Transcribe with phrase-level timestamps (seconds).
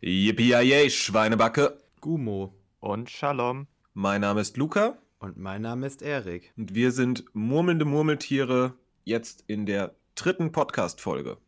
[0.00, 1.82] Yippie Schweinebacke.
[2.00, 2.54] Gumo.
[2.78, 3.66] Und Shalom.
[3.94, 4.96] Mein Name ist Luca.
[5.18, 6.52] Und mein Name ist Erik.
[6.56, 11.38] Und wir sind murmelnde Murmeltiere jetzt in der dritten Podcast-Folge.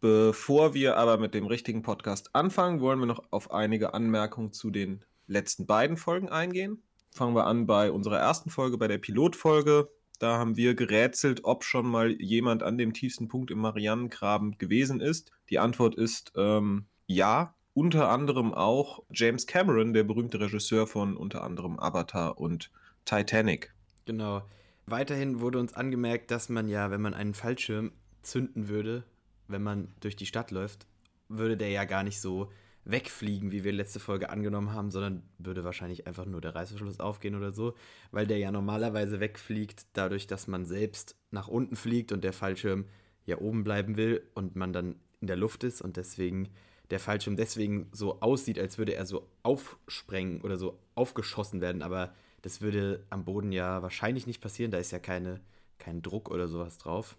[0.00, 4.70] Bevor wir aber mit dem richtigen Podcast anfangen, wollen wir noch auf einige Anmerkungen zu
[4.70, 6.82] den letzten beiden Folgen eingehen.
[7.10, 9.90] Fangen wir an bei unserer ersten Folge, bei der Pilotfolge.
[10.18, 15.00] Da haben wir gerätselt, ob schon mal jemand an dem tiefsten Punkt im Marianengraben gewesen
[15.00, 15.30] ist.
[15.50, 17.54] Die Antwort ist ähm, ja.
[17.74, 22.70] Unter anderem auch James Cameron, der berühmte Regisseur von unter anderem Avatar und
[23.06, 23.72] Titanic.
[24.04, 24.42] Genau.
[24.84, 29.04] Weiterhin wurde uns angemerkt, dass man ja, wenn man einen Fallschirm zünden würde,
[29.48, 30.86] wenn man durch die Stadt läuft,
[31.28, 32.50] würde der ja gar nicht so
[32.84, 37.36] wegfliegen, wie wir letzte Folge angenommen haben, sondern würde wahrscheinlich einfach nur der Reißverschluss aufgehen
[37.36, 37.74] oder so,
[38.10, 42.86] weil der ja normalerweise wegfliegt, dadurch, dass man selbst nach unten fliegt und der Fallschirm
[43.24, 46.48] ja oben bleiben will und man dann in der Luft ist und deswegen
[46.92, 52.14] der Fallschirm deswegen so aussieht, als würde er so aufsprengen oder so aufgeschossen werden, aber
[52.42, 55.40] das würde am Boden ja wahrscheinlich nicht passieren, da ist ja keine,
[55.78, 57.16] kein Druck oder sowas drauf.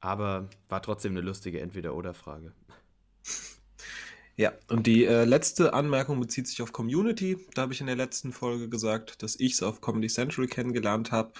[0.00, 2.52] Aber war trotzdem eine lustige Entweder-Oder-Frage.
[4.36, 7.36] Ja, und die äh, letzte Anmerkung bezieht sich auf Community.
[7.52, 11.12] Da habe ich in der letzten Folge gesagt, dass ich es auf Comedy Central kennengelernt
[11.12, 11.32] habe.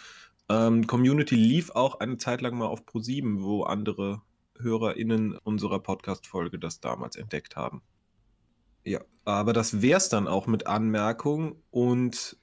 [0.50, 4.20] Ähm, Community lief auch eine Zeit lang mal auf Pro7, wo andere
[4.62, 7.82] HörerInnen unserer Podcast-Folge das damals entdeckt haben.
[8.84, 12.36] Ja, aber das wäre es dann auch mit Anmerkungen und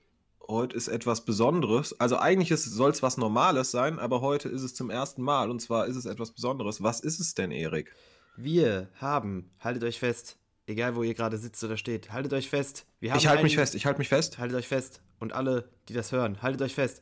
[0.48, 2.00] heute ist etwas Besonderes.
[2.00, 5.62] Also eigentlich soll es was Normales sein, aber heute ist es zum ersten Mal und
[5.62, 6.84] zwar ist es etwas Besonderes.
[6.84, 7.94] Was ist es denn, Erik?
[8.38, 12.86] Wir haben, haltet euch fest, egal wo ihr gerade sitzt oder steht, haltet euch fest.
[13.00, 14.38] ich halte mich fest, ich halte mich fest.
[14.38, 15.02] Haltet euch fest.
[15.20, 17.02] Und alle, die das hören, haltet euch fest.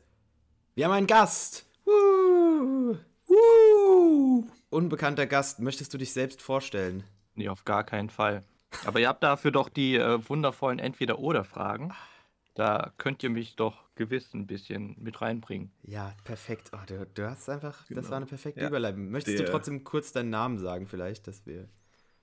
[0.74, 1.66] Wir haben einen Gast.
[4.70, 7.04] Unbekannter Gast, möchtest du dich selbst vorstellen?
[7.34, 8.42] Nee, auf gar keinen Fall.
[8.84, 11.92] Aber ihr habt dafür doch die äh, wundervollen Entweder-Oder-Fragen.
[12.54, 15.70] Da könnt ihr mich doch gewiss ein bisschen mit reinbringen.
[15.82, 16.70] Ja, perfekt.
[16.72, 18.00] Oh, du, du hast einfach, genau.
[18.00, 18.68] das war eine perfekte ja.
[18.68, 19.10] Überleitung.
[19.10, 19.46] Möchtest Der.
[19.46, 21.68] du trotzdem kurz deinen Namen sagen, vielleicht, dass wir.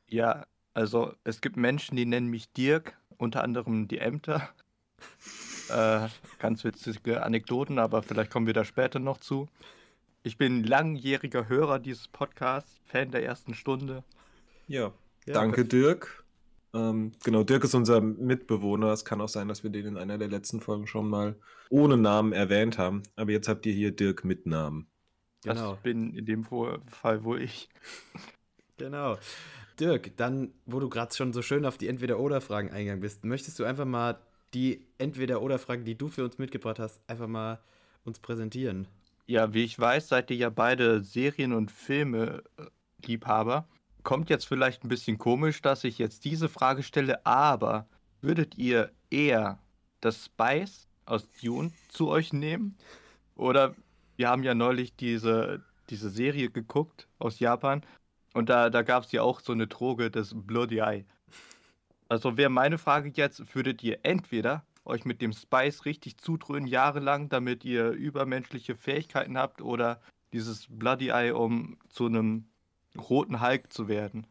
[0.10, 4.50] Ja, also es gibt Menschen, die nennen mich Dirk, unter anderem die Ämter.
[5.70, 6.08] äh,
[6.40, 9.48] ganz witzige Anekdoten, aber vielleicht kommen wir da später noch zu.
[10.26, 14.06] Ich bin langjähriger Hörer dieses Podcasts, Fan der ersten Stunde.
[14.70, 14.94] Ja,
[15.26, 16.24] ja danke Dirk.
[16.74, 18.94] Ähm, genau, Dirk ist unser Mitbewohner.
[18.94, 21.36] Es kann auch sein, dass wir den in einer der letzten Folgen schon mal
[21.70, 23.04] ohne Namen erwähnt haben.
[23.18, 24.88] Aber jetzt habt ihr hier Dirk mit Namen.
[25.44, 25.74] Genau.
[25.74, 27.68] Das bin in dem Fall wohl ich.
[28.78, 29.18] Genau.
[29.78, 33.66] Dirk, dann, wo du gerade schon so schön auf die Entweder-Oder-Fragen eingegangen bist, möchtest du
[33.66, 34.20] einfach mal
[34.54, 37.60] die Entweder-Oder-Fragen, die du für uns mitgebracht hast, einfach mal
[38.06, 38.88] uns präsentieren?
[39.26, 43.68] Ja, wie ich weiß, seid ihr ja beide Serien- und Filme-Liebhaber.
[44.04, 47.88] Kommt jetzt vielleicht ein bisschen komisch, dass ich jetzt diese Frage stelle, aber
[48.22, 49.60] würdet ihr eher
[50.02, 52.78] das Spice aus Dune zu euch nehmen?
[53.36, 53.76] Oder
[54.18, 57.82] wir haben ja neulich diese, diese Serie geguckt aus Japan
[58.34, 61.06] und da, da gab es ja auch so eine Droge, das Bloody Eye.
[62.10, 67.30] Also wäre meine Frage jetzt, würdet ihr entweder euch mit dem Spice richtig zudröhnen jahrelang,
[67.30, 70.02] damit ihr übermenschliche Fähigkeiten habt oder
[70.34, 72.46] dieses Bloody Eye, um zu einem
[72.98, 74.28] roten Hulk zu werden.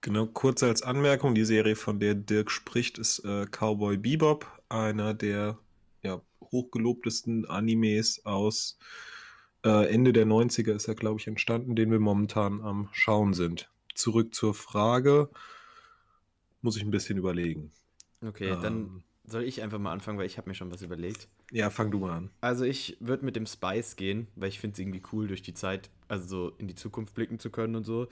[0.00, 5.14] Genau, kurz als Anmerkung, die Serie, von der Dirk spricht, ist äh, Cowboy Bebop, einer
[5.14, 5.58] der
[6.02, 8.78] ja, hochgelobtesten Animes aus
[9.64, 13.70] äh, Ende der 90er ist er, glaube ich, entstanden, den wir momentan am Schauen sind.
[13.94, 15.30] Zurück zur Frage,
[16.60, 17.72] muss ich ein bisschen überlegen.
[18.20, 21.28] Okay, ähm, dann soll ich einfach mal anfangen, weil ich habe mir schon was überlegt.
[21.50, 22.30] Ja, fang du mal an.
[22.40, 25.54] Also ich würde mit dem Spice gehen, weil ich finde es irgendwie cool, durch die
[25.54, 28.04] Zeit, also so in die Zukunft blicken zu können und so.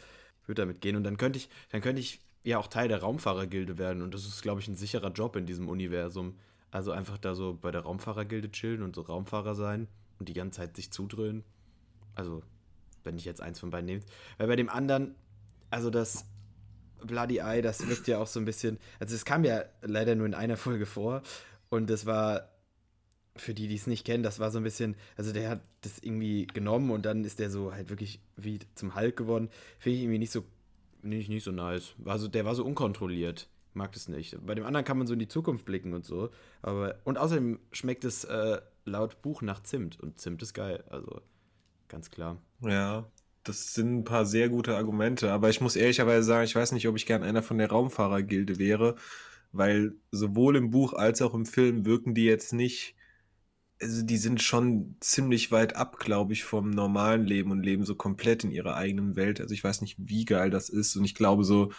[0.43, 3.01] Ich würde damit gehen und dann könnte ich, dann könnte ich ja auch Teil der
[3.01, 6.37] Raumfahrergilde werden und das ist, glaube ich, ein sicherer Job in diesem Universum.
[6.71, 10.61] Also einfach da so bei der Raumfahrergilde chillen und so Raumfahrer sein und die ganze
[10.61, 11.45] Zeit sich zudröhnen.
[12.15, 12.43] Also,
[13.05, 14.03] wenn ich jetzt eins von beiden nehme.
[14.39, 15.15] Weil bei dem anderen,
[15.71, 16.25] also das
[17.07, 18.79] Bloody Eye, das wirkt ja auch so ein bisschen.
[18.99, 21.23] Also es kam ja leider nur in einer Folge vor.
[21.69, 22.49] Und das war,
[23.37, 25.99] für die, die es nicht kennen, das war so ein bisschen, also der hat das
[26.01, 29.49] irgendwie genommen und dann ist der so halt wirklich wie zum Hulk geworden.
[29.79, 30.45] Finde ich irgendwie nicht so,
[31.03, 31.95] nicht, nicht so nice.
[31.99, 33.49] War so, der war so unkontrolliert.
[33.75, 34.37] Mag das nicht.
[34.45, 36.31] Bei dem anderen kann man so in die Zukunft blicken und so.
[36.61, 39.99] Aber, und außerdem schmeckt es äh, laut Buch nach Zimt.
[39.99, 40.85] Und Zimt ist geil.
[40.91, 41.23] Also,
[41.89, 42.37] ganz klar.
[42.61, 43.07] Ja,
[43.45, 46.89] das sind ein paar sehr gute Argumente, aber ich muss ehrlicherweise sagen, ich weiß nicht,
[46.89, 48.97] ob ich gern einer von der Raumfahrergilde wäre,
[49.53, 52.95] weil sowohl im Buch als auch im Film wirken die jetzt nicht,
[53.81, 57.97] also die sind schon ziemlich weit ab, glaube ich, vom normalen Leben und leben so
[57.97, 59.41] komplett in ihrer eigenen Welt.
[59.41, 61.73] Also ich weiß nicht, wie geil das ist und ich glaube so,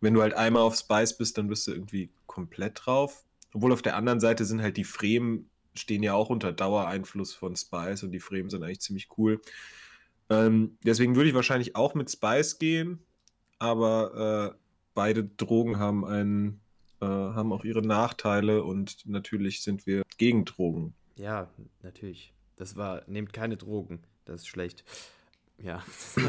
[0.00, 3.24] wenn du halt einmal auf Spice bist, dann bist du irgendwie komplett drauf.
[3.54, 7.54] Obwohl auf der anderen Seite sind halt die Fremen, stehen ja auch unter Dauereinfluss von
[7.54, 9.40] Spice und die Fremen sind eigentlich ziemlich cool.
[10.32, 13.04] Ähm, deswegen würde ich wahrscheinlich auch mit Spice gehen,
[13.58, 14.58] aber äh,
[14.94, 16.60] beide Drogen haben einen,
[17.00, 20.94] äh, haben auch ihre Nachteile und natürlich sind wir gegen Drogen.
[21.16, 21.50] Ja,
[21.82, 22.32] natürlich.
[22.56, 24.02] Das war, nehmt keine Drogen.
[24.24, 24.84] Das ist schlecht.
[25.58, 25.82] Ja.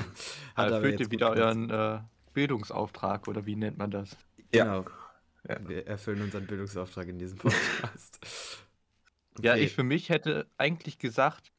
[0.55, 1.99] Hat erfüllt ihr wieder euren äh,
[2.33, 4.17] Bildungsauftrag oder wie nennt man das?
[4.51, 4.85] Genau.
[5.47, 5.57] Ja.
[5.67, 8.19] Wir erfüllen unseren Bildungsauftrag in diesem Podcast.
[9.37, 9.45] okay.
[9.47, 11.51] Ja, ich für mich hätte eigentlich gesagt,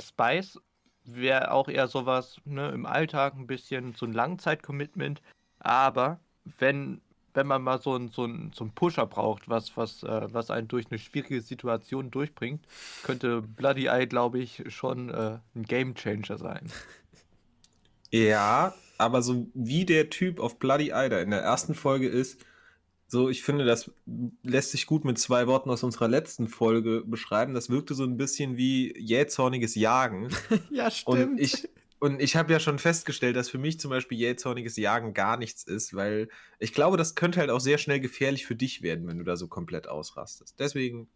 [0.00, 0.60] Spice
[1.06, 5.22] wäre auch eher sowas ne, im Alltag ein bisschen so ein Langzeit-Commitment.
[5.58, 6.20] Aber
[6.58, 7.00] wenn,
[7.34, 10.68] wenn man mal so einen so so ein Pusher braucht, was, was, äh, was einen
[10.68, 12.66] durch eine schwierige Situation durchbringt,
[13.02, 16.70] könnte Bloody Eye, glaube ich, schon äh, ein Game Changer sein.
[18.10, 22.40] Ja, aber so wie der Typ auf Bloody Eye in der ersten Folge ist,
[23.08, 23.90] so, ich finde, das
[24.42, 27.54] lässt sich gut mit zwei Worten aus unserer letzten Folge beschreiben.
[27.54, 30.28] Das wirkte so ein bisschen wie jähzorniges Jagen.
[30.70, 31.32] ja, stimmt.
[31.32, 31.68] Und ich,
[32.00, 35.62] und ich habe ja schon festgestellt, dass für mich zum Beispiel jähzorniges Jagen gar nichts
[35.62, 39.18] ist, weil ich glaube, das könnte halt auch sehr schnell gefährlich für dich werden, wenn
[39.18, 40.58] du da so komplett ausrastest.
[40.58, 41.08] Deswegen,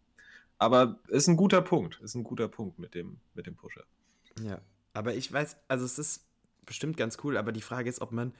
[0.58, 2.00] aber ist ein guter Punkt.
[2.02, 3.84] Ist ein guter Punkt mit dem, mit dem Pusher.
[4.42, 4.60] Ja,
[4.92, 6.26] aber ich weiß, also es ist
[6.64, 8.32] bestimmt ganz cool, aber die Frage ist, ob man,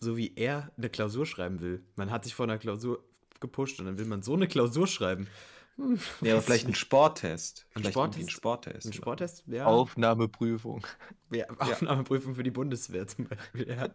[0.00, 1.82] so wie er, eine Klausur schreiben will.
[1.96, 3.02] Man hat sich vor einer Klausur
[3.40, 5.28] gepusht und dann will man so eine Klausur schreiben.
[5.76, 7.66] Hm, ja, aber vielleicht ein Sporttest.
[7.74, 8.24] Ein Sporttest?
[8.24, 8.86] Ein Sporttest.
[8.86, 9.66] Ein Sporttest, ja.
[9.66, 10.86] Aufnahmeprüfung.
[11.30, 13.88] Ja, Aufnahmeprüfung für die Bundeswehr zum Beispiel, ja.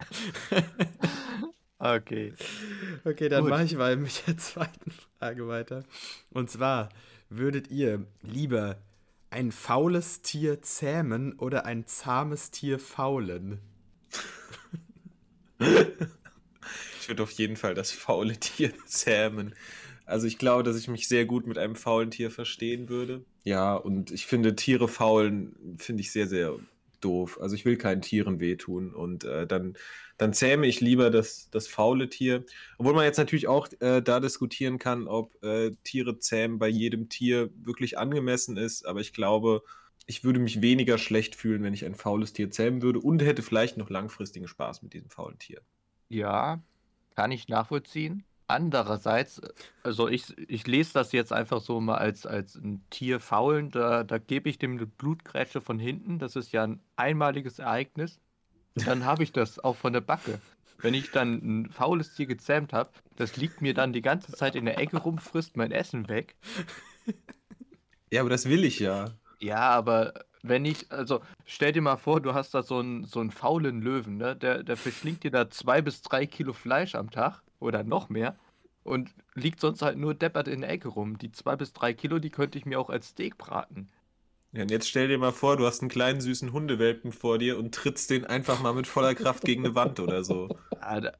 [1.97, 2.33] okay.
[3.03, 5.83] Okay, dann mache ich mal mit der zweiten Frage weiter.
[6.29, 6.89] Und zwar,
[7.29, 8.77] würdet ihr lieber
[9.31, 13.59] ein faules Tier zähmen oder ein zahmes Tier faulen?
[16.99, 19.55] Ich würde auf jeden Fall das faule Tier zähmen.
[20.05, 23.23] Also ich glaube, dass ich mich sehr gut mit einem faulen Tier verstehen würde.
[23.43, 26.57] Ja, und ich finde Tiere faulen, finde ich sehr, sehr
[26.99, 27.39] doof.
[27.41, 29.75] Also ich will keinen Tieren wehtun und äh, dann,
[30.17, 32.45] dann zähme ich lieber das, das faule Tier.
[32.77, 37.09] Obwohl man jetzt natürlich auch äh, da diskutieren kann, ob äh, Tiere zähmen bei jedem
[37.09, 38.85] Tier wirklich angemessen ist.
[38.85, 39.63] Aber ich glaube,
[40.11, 43.41] ich würde mich weniger schlecht fühlen, wenn ich ein faules Tier zähmen würde und hätte
[43.41, 45.61] vielleicht noch langfristigen Spaß mit diesem faulen Tier.
[46.09, 46.61] Ja,
[47.15, 48.25] kann ich nachvollziehen.
[48.45, 49.39] Andererseits,
[49.83, 54.03] also ich, ich lese das jetzt einfach so mal als, als ein Tier faulen, da,
[54.03, 58.19] da gebe ich dem eine Blutgrätsche von hinten, das ist ja ein einmaliges Ereignis.
[58.75, 60.41] Dann habe ich das auch von der Backe.
[60.81, 64.57] Wenn ich dann ein faules Tier gezähmt habe, das liegt mir dann die ganze Zeit
[64.57, 66.35] in der Ecke rum, frisst mein Essen weg.
[68.11, 69.17] Ja, aber das will ich ja.
[69.41, 73.19] Ja, aber wenn ich, also stell dir mal vor, du hast da so einen, so
[73.19, 74.35] einen faulen Löwen, ne?
[74.35, 78.35] Der, der verschlingt dir da zwei bis drei Kilo Fleisch am Tag oder noch mehr
[78.83, 81.17] und liegt sonst halt nur deppert in der Ecke rum.
[81.17, 83.89] Die zwei bis drei Kilo, die könnte ich mir auch als Steak braten.
[84.53, 87.57] Ja, und jetzt stell dir mal vor, du hast einen kleinen süßen Hundewelpen vor dir
[87.57, 90.49] und trittst den einfach mal mit voller Kraft gegen eine Wand oder so.
[90.81, 91.13] Ah, da...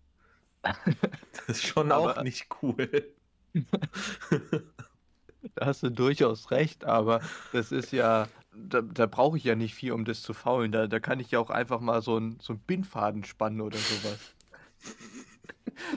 [1.47, 2.17] Das ist schon aber...
[2.17, 2.89] auch nicht cool.
[5.55, 7.21] da hast du durchaus recht, aber
[7.51, 10.71] das ist ja, da, da brauche ich ja nicht viel, um das zu faulen.
[10.71, 14.35] Da, da kann ich ja auch einfach mal so einen so Bindfaden spannen oder sowas.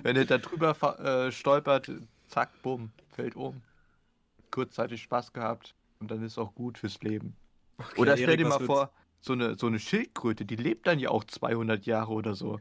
[0.02, 1.90] Wenn er da drüber äh, stolpert,
[2.28, 3.62] zack, bumm, fällt um.
[4.50, 7.37] Kurzzeitig Spaß gehabt und dann ist auch gut fürs Leben.
[7.78, 10.99] Okay, oder stell Erik, dir mal vor, so eine, so eine Schildkröte, die lebt dann
[10.99, 12.61] ja auch 200 Jahre oder so.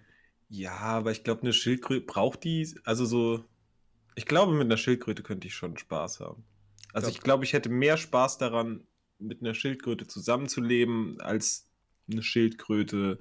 [0.50, 3.44] Ja, aber ich glaube, eine Schildkröte braucht die, also so,
[4.16, 6.46] ich glaube, mit einer Schildkröte könnte ich schon Spaß haben.
[6.94, 8.86] Also ich glaube, ich hätte mehr Spaß daran,
[9.20, 11.68] mit einer Schildkröte zusammenzuleben, als
[12.12, 13.20] eine Schildkröte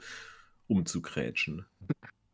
[0.66, 1.66] umzukrätschen.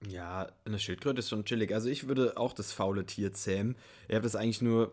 [0.06, 1.72] Ja, eine Schildkröte ist schon chillig.
[1.72, 3.76] Also ich würde auch das faule Tier zähmen.
[4.08, 4.92] Ihr habt es eigentlich nur,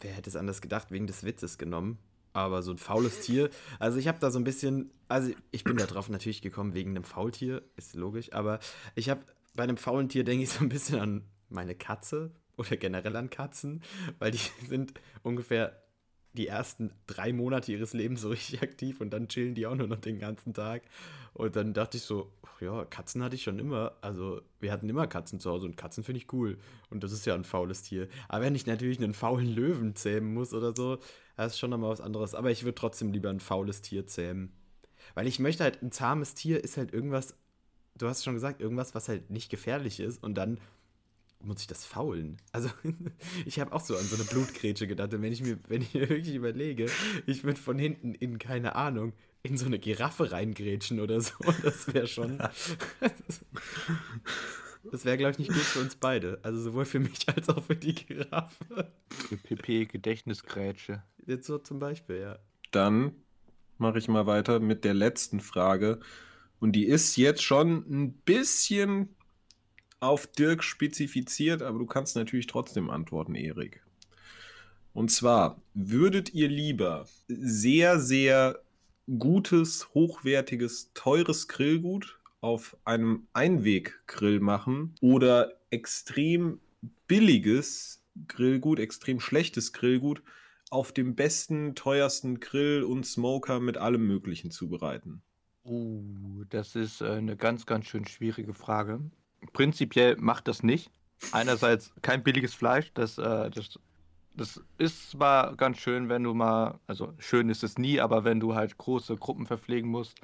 [0.00, 1.98] wer hätte es anders gedacht, wegen des Witzes genommen.
[2.32, 3.50] Aber so ein faules Tier,
[3.80, 6.90] also ich habe da so ein bisschen, also ich bin da drauf natürlich gekommen wegen
[6.90, 8.60] einem Faultier, ist logisch, aber
[8.94, 9.24] ich habe
[9.56, 13.30] bei einem faulen Tier denke ich so ein bisschen an meine Katze oder generell an
[13.30, 13.82] Katzen,
[14.18, 14.38] weil die
[14.68, 15.82] sind ungefähr
[16.32, 19.88] die ersten drei Monate ihres Lebens so richtig aktiv und dann chillen die auch nur
[19.88, 20.82] noch den ganzen Tag.
[21.32, 23.96] Und dann dachte ich so, ja, Katzen hatte ich schon immer.
[24.00, 26.58] Also wir hatten immer Katzen zu Hause und Katzen finde ich cool.
[26.90, 28.08] Und das ist ja ein faules Tier.
[28.28, 30.98] Aber wenn ich natürlich einen faulen Löwen zähmen muss oder so,
[31.36, 32.34] das ist schon nochmal was anderes.
[32.34, 34.52] Aber ich würde trotzdem lieber ein faules Tier zähmen.
[35.14, 37.34] Weil ich möchte halt, ein zahmes Tier ist halt irgendwas,
[37.96, 40.22] du hast schon gesagt, irgendwas, was halt nicht gefährlich ist.
[40.22, 40.58] Und dann
[41.42, 42.36] muss ich das faulen?
[42.52, 42.70] Also,
[43.46, 45.12] ich habe auch so an so eine Blutgrätsche gedacht.
[45.14, 46.86] Und wenn ich mir, wenn ich mir wirklich überlege,
[47.26, 51.92] ich würde von hinten in, keine Ahnung, in so eine Giraffe reingrätschen oder so, das
[51.92, 52.38] wäre schon.
[54.90, 56.38] Das wäre, glaube ich, nicht gut für uns beide.
[56.42, 58.90] Also sowohl für mich als auch für die Giraffe.
[59.10, 61.02] Für PP Gedächtnisgrätsche.
[61.26, 62.38] Jetzt so zum Beispiel, ja.
[62.70, 63.12] Dann
[63.78, 66.00] mache ich mal weiter mit der letzten Frage.
[66.60, 69.08] Und die ist jetzt schon ein bisschen
[70.00, 73.82] auf Dirk spezifiziert, aber du kannst natürlich trotzdem antworten, Erik.
[74.92, 78.60] Und zwar, würdet ihr lieber sehr, sehr
[79.18, 86.60] gutes, hochwertiges, teures Grillgut auf einem Einweggrill machen oder extrem
[87.06, 90.22] billiges Grillgut, extrem schlechtes Grillgut
[90.70, 95.22] auf dem besten, teuersten Grill und Smoker mit allem Möglichen zubereiten?
[95.64, 99.00] Uh, das ist äh, eine ganz, ganz schön schwierige Frage.
[99.52, 100.90] Prinzipiell macht das nicht.
[101.32, 103.78] Einerseits kein billiges Fleisch, das, äh, das,
[104.34, 108.40] das ist zwar ganz schön, wenn du mal, also schön ist es nie, aber wenn
[108.40, 110.18] du halt große Gruppen verpflegen musst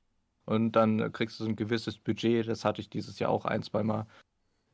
[0.46, 3.62] und dann kriegst du so ein gewisses Budget, das hatte ich dieses Jahr auch ein,
[3.62, 4.06] zwei Mal,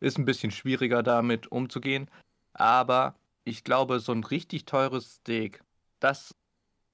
[0.00, 2.08] ist ein bisschen schwieriger damit umzugehen.
[2.52, 5.62] Aber ich glaube, so ein richtig teures Steak,
[6.00, 6.34] das,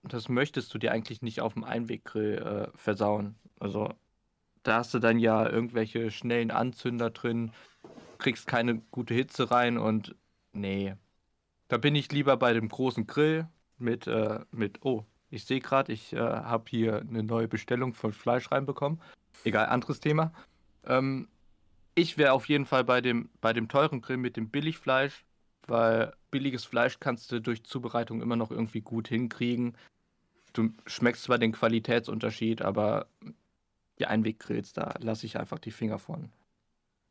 [0.03, 3.35] das möchtest du dir eigentlich nicht auf dem Einweggrill äh, versauen.
[3.61, 3.93] Also
[4.63, 7.53] da hast du dann ja irgendwelche schnellen Anzünder drin,
[8.19, 10.15] kriegst keine gute Hitze rein und
[10.53, 10.95] nee.
[11.69, 13.47] Da bin ich lieber bei dem großen Grill
[13.79, 18.13] mit, äh, mit oh, ich sehe gerade, ich äh, habe hier eine neue Bestellung von
[18.13, 19.01] Fleisch reinbekommen.
[19.45, 20.33] Egal, anderes Thema.
[20.85, 21.29] Ähm,
[21.95, 25.25] ich wäre auf jeden Fall bei dem, bei dem teuren Grill mit dem Billigfleisch,
[25.67, 29.77] weil billiges Fleisch kannst du durch Zubereitung immer noch irgendwie gut hinkriegen.
[30.53, 33.07] Du schmeckst zwar den Qualitätsunterschied, aber
[33.99, 36.31] die Einweggrills, da lasse ich einfach die Finger von.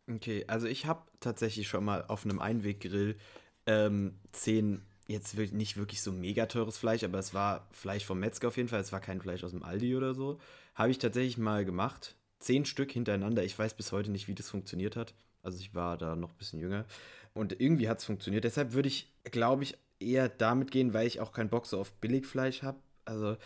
[0.10, 3.18] Okay, also ich habe tatsächlich schon mal auf einem Einweggrill
[3.66, 8.48] ähm, zehn, jetzt nicht wirklich so mega teures Fleisch, aber es war Fleisch vom Metzger
[8.48, 10.40] auf jeden Fall, es war kein Fleisch aus dem Aldi oder so.
[10.76, 12.16] Habe ich tatsächlich mal gemacht.
[12.40, 13.44] Zehn Stück hintereinander.
[13.44, 15.16] Ich weiß bis heute nicht, wie das funktioniert hat.
[15.42, 16.86] Also ich war da noch ein bisschen jünger.
[17.34, 18.44] Und irgendwie hat es funktioniert.
[18.44, 21.92] Deshalb würde ich, glaube ich, eher damit gehen, weil ich auch keinen Bock so auf
[21.94, 22.80] Billigfleisch habe.
[23.06, 23.38] Also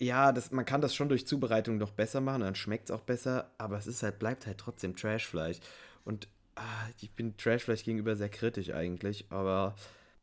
[0.00, 3.02] ja, das, man kann das schon durch Zubereitung noch besser machen, dann schmeckt es auch
[3.02, 5.58] besser, aber es ist halt, bleibt halt trotzdem Trashfleisch.
[6.04, 9.74] Und ah, ich bin Trashfleisch gegenüber sehr kritisch eigentlich, aber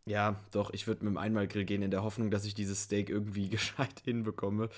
[0.05, 3.09] ja, doch, ich würde mit dem Einmalgrill gehen in der Hoffnung, dass ich dieses Steak
[3.09, 4.69] irgendwie gescheit hinbekomme.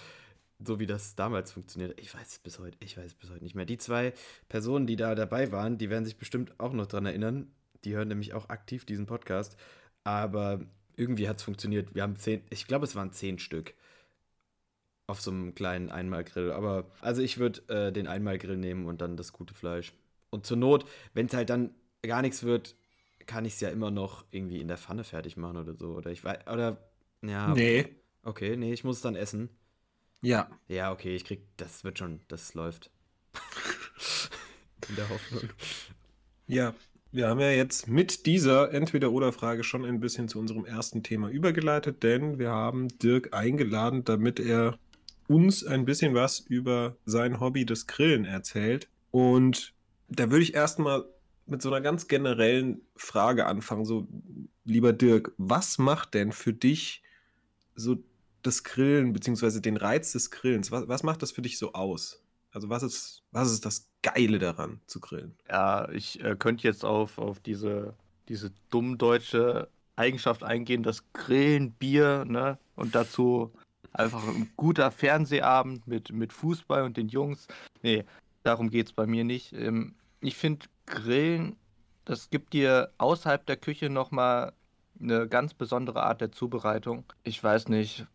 [0.60, 2.00] So wie das damals funktioniert.
[2.00, 3.66] Ich weiß es bis heute, ich weiß es bis heute nicht mehr.
[3.66, 4.14] Die zwei
[4.50, 7.52] Personen, die da dabei waren, die werden sich bestimmt auch noch dran erinnern.
[7.84, 9.56] Die hören nämlich auch aktiv diesen Podcast.
[10.04, 10.62] Aber
[10.96, 11.94] irgendwie hat es funktioniert.
[11.94, 13.76] Wir haben zehn, ich glaube, es waren zehn Stück
[15.08, 16.52] auf so einem kleinen Einmalgrill.
[16.52, 19.94] Aber also ich würde äh, den Einmalgrill nehmen und dann das gute Fleisch.
[20.30, 22.76] Und zur Not, wenn es halt dann gar nichts wird,
[23.26, 25.94] kann ich es ja immer noch irgendwie in der Pfanne fertig machen oder so.
[25.96, 26.78] Oder ich weiß, oder
[27.22, 27.54] ja.
[27.54, 27.96] Nee.
[28.24, 29.50] Okay, nee, ich muss es dann essen.
[30.22, 30.50] Ja.
[30.68, 32.92] Ja, okay, ich krieg, das wird schon, das läuft.
[34.90, 35.44] in der Hoffnung.
[36.48, 36.74] Ja,
[37.12, 42.04] wir haben ja jetzt mit dieser Entweder-Oder-Frage schon ein bisschen zu unserem ersten Thema übergeleitet,
[42.04, 44.78] denn wir haben Dirk eingeladen, damit er
[45.28, 48.90] uns ein bisschen was über sein Hobby des Grillen erzählt.
[49.12, 49.74] Und
[50.10, 51.06] da würde ich erstmal
[51.46, 53.86] mit so einer ganz generellen Frage anfangen.
[53.86, 54.08] So,
[54.66, 57.04] lieber Dirk, was macht denn für dich
[57.76, 57.98] so
[58.42, 60.72] das Grillen, beziehungsweise den Reiz des Grillens?
[60.72, 62.24] Was, was macht das für dich so aus?
[62.52, 65.36] Also, was ist, was ist das Geile daran zu grillen?
[65.50, 67.96] Ja, ich äh, könnte jetzt auf, auf diese,
[68.30, 72.58] diese dumm deutsche Eigenschaft eingehen, das Grillen, Bier, ne?
[72.76, 73.52] Und dazu
[73.94, 77.48] Einfach ein guter Fernsehabend mit, mit Fußball und den Jungs.
[77.82, 78.06] Nee,
[78.44, 79.54] darum geht es bei mir nicht.
[79.54, 81.56] Ähm, ich finde, Grillen,
[82.06, 84.54] das gibt dir außerhalb der Küche nochmal
[85.00, 87.04] eine ganz besondere Art der Zubereitung.
[87.24, 88.06] Ich weiß nicht.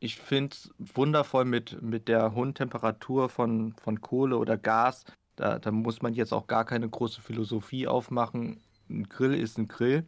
[0.00, 5.04] Ich finde es wundervoll mit, mit der hohen Temperatur von, von Kohle oder Gas.
[5.36, 8.60] Da, da muss man jetzt auch gar keine große Philosophie aufmachen.
[8.88, 10.06] Ein Grill ist ein Grill.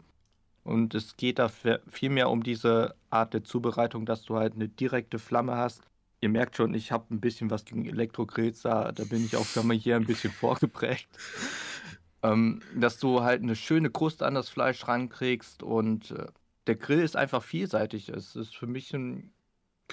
[0.65, 1.51] Und es geht da
[1.89, 5.83] vielmehr um diese Art der Zubereitung, dass du halt eine direkte Flamme hast.
[6.21, 9.45] Ihr merkt schon, ich habe ein bisschen was gegen Elektrogrills, da, da bin ich auch
[9.45, 11.09] schon mal hier ein bisschen vorgeprägt.
[12.23, 16.27] ähm, dass du halt eine schöne Kruste an das Fleisch rankriegst und äh,
[16.69, 18.09] der Grill ist einfach vielseitig.
[18.09, 19.33] Es ist für mich ein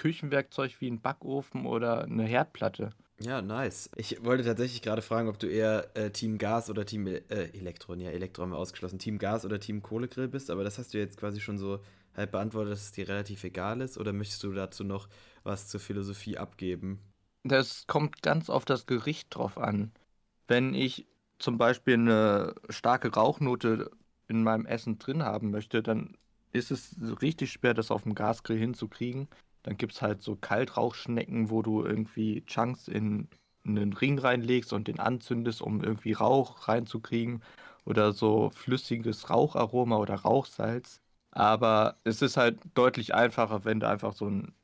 [0.00, 2.90] Küchenwerkzeug wie ein Backofen oder eine Herdplatte.
[3.20, 3.90] Ja, nice.
[3.96, 8.00] Ich wollte tatsächlich gerade fragen, ob du eher äh, Team Gas oder Team äh, Elektron,
[8.00, 10.98] ja, Elektro haben wir ausgeschlossen, Team Gas oder Team Kohlegrill bist, aber das hast du
[10.98, 11.80] jetzt quasi schon so
[12.16, 15.08] halb beantwortet, dass es dir relativ egal ist, oder möchtest du dazu noch
[15.42, 16.98] was zur Philosophie abgeben?
[17.44, 19.92] Das kommt ganz auf das Gericht drauf an.
[20.48, 21.06] Wenn ich
[21.38, 23.90] zum Beispiel eine starke Rauchnote
[24.28, 26.16] in meinem Essen drin haben möchte, dann
[26.52, 29.28] ist es richtig schwer, das auf dem Gasgrill hinzukriegen.
[29.62, 33.28] Dann gibt es halt so Kaltrauchschnecken, wo du irgendwie Chunks in
[33.64, 37.42] einen Ring reinlegst und den anzündest, um irgendwie Rauch reinzukriegen
[37.84, 41.00] oder so flüssiges Raucharoma oder Rauchsalz.
[41.32, 44.54] Aber es ist halt deutlich einfacher, wenn du einfach so ein.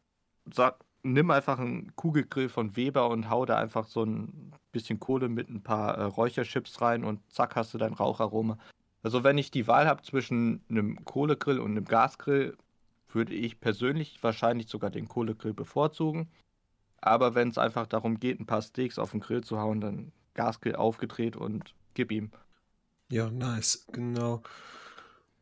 [0.53, 5.29] Sag, nimm einfach einen Kugelgrill von Weber und hau da einfach so ein bisschen Kohle
[5.29, 8.59] mit ein paar äh, Räucherchips rein und zack hast du dein Raucharoma.
[9.03, 12.57] Also wenn ich die Wahl habe zwischen einem Kohlegrill und einem Gasgrill,
[13.17, 16.29] würde ich persönlich wahrscheinlich sogar den Kohlegrill bevorzugen.
[17.01, 20.13] Aber wenn es einfach darum geht, ein paar Steaks auf den Grill zu hauen, dann
[20.35, 22.31] Gasgrill aufgedreht und gib ihm.
[23.11, 24.43] Ja, nice, genau.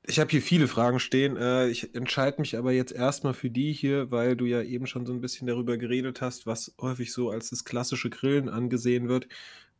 [0.06, 1.36] Ich habe hier viele Fragen stehen.
[1.36, 5.06] Äh, ich entscheide mich aber jetzt erstmal für die hier, weil du ja eben schon
[5.06, 9.28] so ein bisschen darüber geredet hast, was häufig so als das klassische Grillen angesehen wird.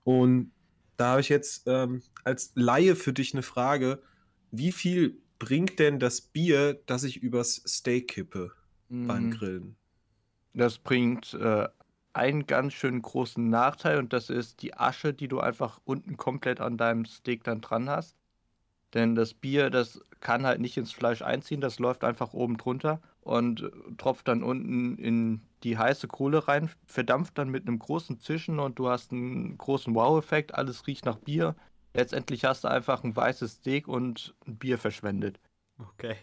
[0.03, 0.51] Und
[0.97, 4.03] da habe ich jetzt ähm, als Laie für dich eine Frage.
[4.51, 8.53] Wie viel bringt denn das Bier, das ich übers Steak kippe
[9.07, 9.77] beim Mm, Grillen?
[10.53, 11.69] Das bringt äh,
[12.13, 16.61] einen ganz schön großen Nachteil und das ist die Asche, die du einfach unten komplett
[16.61, 18.17] an deinem Steak dann dran hast.
[18.95, 23.03] Denn das Bier, das kann halt nicht ins Fleisch einziehen, das läuft einfach oben drunter
[23.23, 28.61] und tropft dann unten in die heiße Kohle rein, verdampft dann mit einem großen Zischen
[28.61, 31.57] und du hast einen großen Wow-Effekt, alles riecht nach Bier.
[31.95, 35.41] Letztendlich hast du einfach ein weißes Steak und ein Bier verschwendet.
[35.79, 36.17] Okay.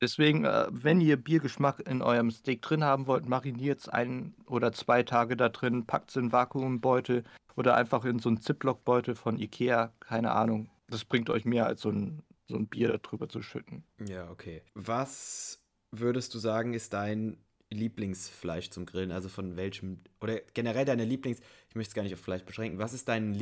[0.00, 4.72] Deswegen, äh, wenn ihr Biergeschmack in eurem Steak drin haben wollt, mariniert es ein oder
[4.72, 7.24] zwei Tage da drin, packt es in Vakuumbeutel
[7.56, 10.70] oder einfach in so einen Ziploc-Beutel von Ikea, keine Ahnung.
[10.88, 13.84] Das bringt euch mehr als so ein, so ein Bier darüber zu schütten.
[14.06, 14.62] Ja, okay.
[14.74, 17.36] Was würdest du sagen, ist dein
[17.68, 19.12] Lieblingsfleisch zum Grillen?
[19.12, 22.78] Also von welchem, oder generell deine Lieblings, ich möchte es gar nicht auf Fleisch beschränken,
[22.78, 23.34] was ist dein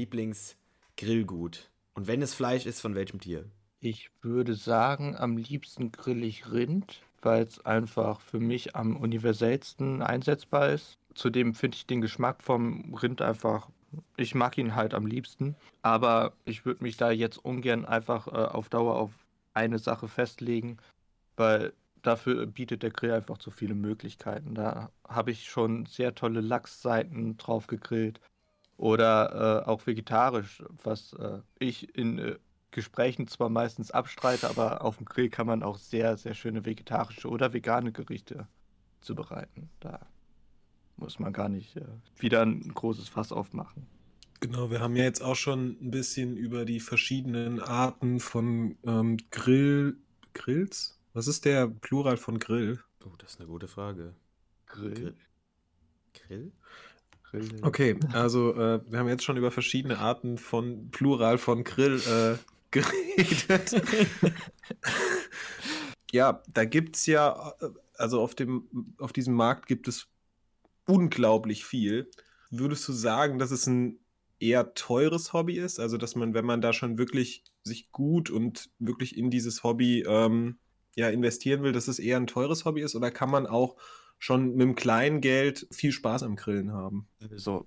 [1.00, 1.70] Lieblingsgrillgut?
[1.94, 3.44] Und wenn es Fleisch ist, von welchem Tier?
[3.80, 10.02] Ich würde sagen, am liebsten grill ich Rind, weil es einfach für mich am universellsten
[10.02, 10.98] einsetzbar ist.
[11.14, 13.68] Zudem finde ich den Geschmack vom Rind einfach,
[14.16, 15.56] ich mag ihn halt am liebsten.
[15.82, 19.12] Aber ich würde mich da jetzt ungern einfach äh, auf Dauer auf
[19.54, 20.78] eine Sache festlegen,
[21.36, 24.54] weil dafür bietet der Grill einfach zu viele Möglichkeiten.
[24.54, 28.20] Da habe ich schon sehr tolle Lachsseiten drauf gegrillt.
[28.78, 32.36] Oder äh, auch vegetarisch, was äh, ich in äh,
[32.70, 37.28] Gesprächen zwar meistens abstreite, aber auf dem Grill kann man auch sehr, sehr schöne vegetarische
[37.28, 38.46] oder vegane Gerichte
[39.00, 39.68] zubereiten.
[39.80, 40.06] Da
[40.96, 41.86] muss man gar nicht äh,
[42.18, 43.88] wieder ein großes Fass aufmachen.
[44.38, 49.16] Genau, wir haben ja jetzt auch schon ein bisschen über die verschiedenen Arten von ähm,
[49.32, 49.96] Grill,
[50.34, 51.00] Grills?
[51.14, 52.78] Was ist der Plural von Grill?
[53.04, 54.14] Oh, das ist eine gute Frage.
[54.66, 54.94] Grill?
[54.94, 55.16] Grill?
[56.12, 56.52] Grill.
[57.62, 62.38] Okay, also äh, wir haben jetzt schon über verschiedene Arten von Plural von Grill äh,
[62.70, 63.82] geredet.
[66.10, 70.08] ja, da gibt es ja, äh, also auf, dem, auf diesem Markt gibt es
[70.86, 72.10] unglaublich viel.
[72.50, 73.98] Würdest du sagen, dass es ein
[74.40, 75.80] eher teures Hobby ist?
[75.80, 80.04] Also, dass man, wenn man da schon wirklich sich gut und wirklich in dieses Hobby
[80.06, 80.58] ähm,
[80.94, 82.94] ja, investieren will, dass es eher ein teures Hobby ist?
[82.94, 83.76] Oder kann man auch
[84.18, 87.08] schon mit einem kleinen Geld viel Spaß am Grillen haben?
[87.36, 87.66] So,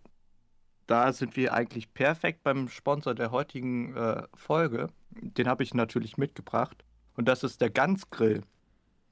[0.88, 4.88] da sind wir eigentlich perfekt beim Sponsor der heutigen äh, Folge.
[5.12, 6.84] Den habe ich natürlich mitgebracht.
[7.16, 8.44] Und das ist der Gansgrill.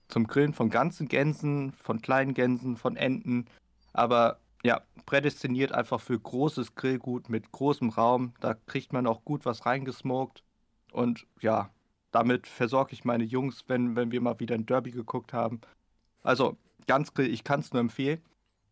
[0.08, 3.46] Zum Grillen von ganzen Gänsen, von kleinen Gänsen, von Enten.
[3.94, 8.34] Aber ja, prädestiniert einfach für großes Grillgut mit großem Raum.
[8.42, 10.44] Da kriegt man auch gut was reingesmoked.
[10.92, 11.70] Und ja,
[12.12, 15.62] damit versorge ich meine Jungs, wenn, wenn wir mal wieder ein Derby geguckt haben.
[16.24, 16.58] Also,
[16.90, 18.24] Gansgrill, ich kann es nur empfehlen.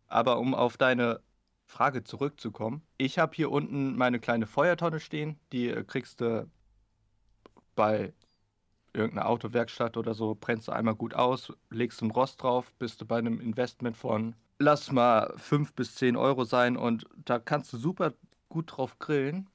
[0.08, 1.22] Aber um auf deine
[1.68, 5.40] Frage zurückzukommen, ich habe hier unten meine kleine Feuertonne stehen.
[5.52, 6.50] Die äh, kriegst du
[7.76, 8.14] bei
[8.94, 13.06] irgendeiner Autowerkstatt oder so, brennst du einmal gut aus, legst ein Rost drauf, bist du
[13.06, 17.78] bei einem Investment von, lass mal 5 bis 10 Euro sein und da kannst du
[17.78, 18.14] super
[18.50, 19.48] gut drauf grillen,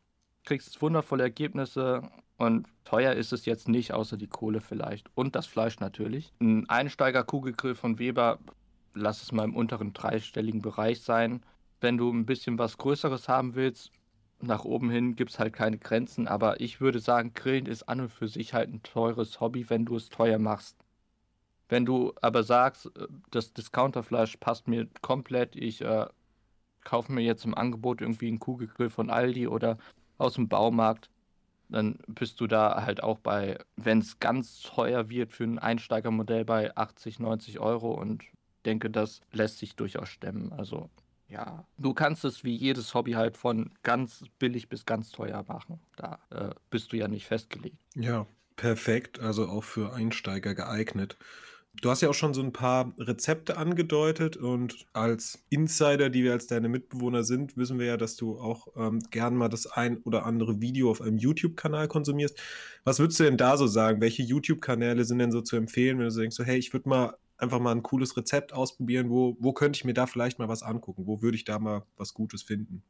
[0.45, 2.09] kriegst wundervolle Ergebnisse
[2.43, 6.33] und teuer ist es jetzt nicht, außer die Kohle vielleicht und das Fleisch natürlich.
[6.41, 8.41] Ein Einsteiger-Kugelgrill von Weber,
[8.95, 11.43] lass es mal im unteren dreistelligen Bereich sein.
[11.81, 13.93] Wenn du ein bisschen was Größeres haben willst,
[14.41, 18.01] nach oben hin gibt es halt keine Grenzen, aber ich würde sagen, Grillen ist an
[18.01, 20.77] und für sich halt ein teures Hobby, wenn du es teuer machst.
[21.69, 26.07] Wenn du aber sagst, äh, das Discounterfleisch passt mir komplett, ich äh,
[26.83, 29.79] kaufe mir jetzt im Angebot irgendwie einen Kugelgrill von Aldi oder
[30.19, 31.09] aus dem Baumarkt,
[31.73, 36.45] dann bist du da halt auch bei, wenn es ganz teuer wird für ein Einsteigermodell
[36.45, 38.23] bei 80, 90 Euro und
[38.65, 40.53] denke, das lässt sich durchaus stemmen.
[40.53, 40.91] Also
[41.29, 45.81] ja, du kannst es wie jedes Hobby halt von ganz billig bis ganz teuer machen.
[45.97, 47.79] Da äh, bist du ja nicht festgelegt.
[47.95, 49.19] Ja, perfekt.
[49.19, 51.17] Also auch für Einsteiger geeignet.
[51.81, 56.33] Du hast ja auch schon so ein paar Rezepte angedeutet und als Insider, die wir
[56.33, 59.97] als deine Mitbewohner sind, wissen wir ja, dass du auch ähm, gern mal das ein
[60.03, 62.39] oder andere Video auf einem YouTube-Kanal konsumierst.
[62.85, 64.03] Was würdest du denn da so sagen?
[64.03, 66.89] Welche YouTube-Kanäle sind denn so zu empfehlen, wenn du so denkst, so, hey, ich würde
[66.91, 70.49] mal einfach mal ein cooles Rezept ausprobieren, wo, wo könnte ich mir da vielleicht mal
[70.49, 71.07] was angucken?
[71.07, 72.83] Wo würde ich da mal was Gutes finden?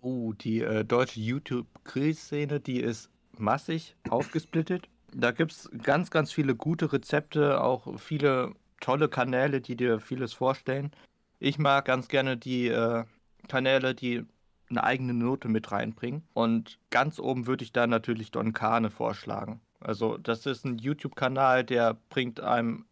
[0.00, 4.88] Oh, die äh, deutsche YouTube-Grill-Szene, die ist massig aufgesplittet.
[5.14, 10.32] Da gibt es ganz, ganz viele gute Rezepte, auch viele tolle Kanäle, die dir vieles
[10.32, 10.90] vorstellen.
[11.38, 13.04] Ich mag ganz gerne die äh,
[13.48, 14.24] Kanäle, die
[14.70, 16.22] eine eigene Note mit reinbringen.
[16.32, 19.60] Und ganz oben würde ich da natürlich Don Kane vorschlagen.
[19.80, 22.86] Also das ist ein YouTube-Kanal, der bringt einem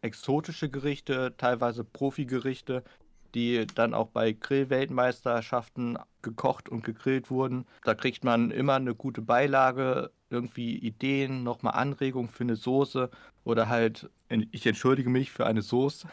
[0.00, 2.84] exotische Gerichte, teilweise Profi-Gerichte,
[3.34, 7.66] die dann auch bei Grillweltmeisterschaften gekocht und gegrillt wurden.
[7.84, 13.10] Da kriegt man immer eine gute Beilage, irgendwie Ideen, nochmal Anregungen für eine Soße
[13.44, 16.08] oder halt, ich entschuldige mich für eine Soße,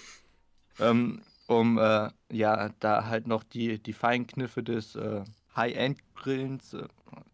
[0.80, 5.24] ähm, um äh, ja da halt noch die, die Feinkniffe des äh,
[5.56, 6.84] High-End-Grillens äh,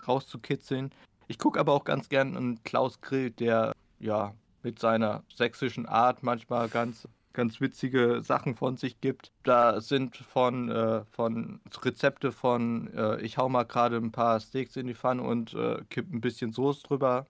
[0.06, 0.90] rauszukitzeln.
[1.26, 6.22] Ich gucke aber auch ganz gern einen Klaus Grill, der ja mit seiner sächsischen Art
[6.22, 9.32] manchmal ganz ganz witzige Sachen von sich gibt.
[9.42, 14.76] Da sind von, äh, von Rezepte von, äh, ich hau mal gerade ein paar Steaks
[14.76, 17.26] in die Pfanne und äh, kipp ein bisschen Soße drüber,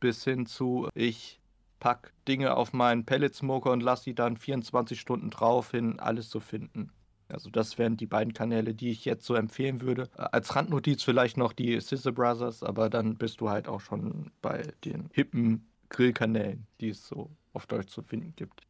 [0.00, 1.40] bis hin zu, ich
[1.80, 6.40] pack Dinge auf meinen Pellet-Smoker und lass sie dann 24 Stunden drauf hin, alles zu
[6.40, 6.90] finden.
[7.28, 10.08] Also das wären die beiden Kanäle, die ich jetzt so empfehlen würde.
[10.16, 14.30] Äh, als Randnotiz vielleicht noch die Sister Brothers, aber dann bist du halt auch schon
[14.42, 18.66] bei den hippen Grillkanälen, die es so auf Deutsch zu finden gibt.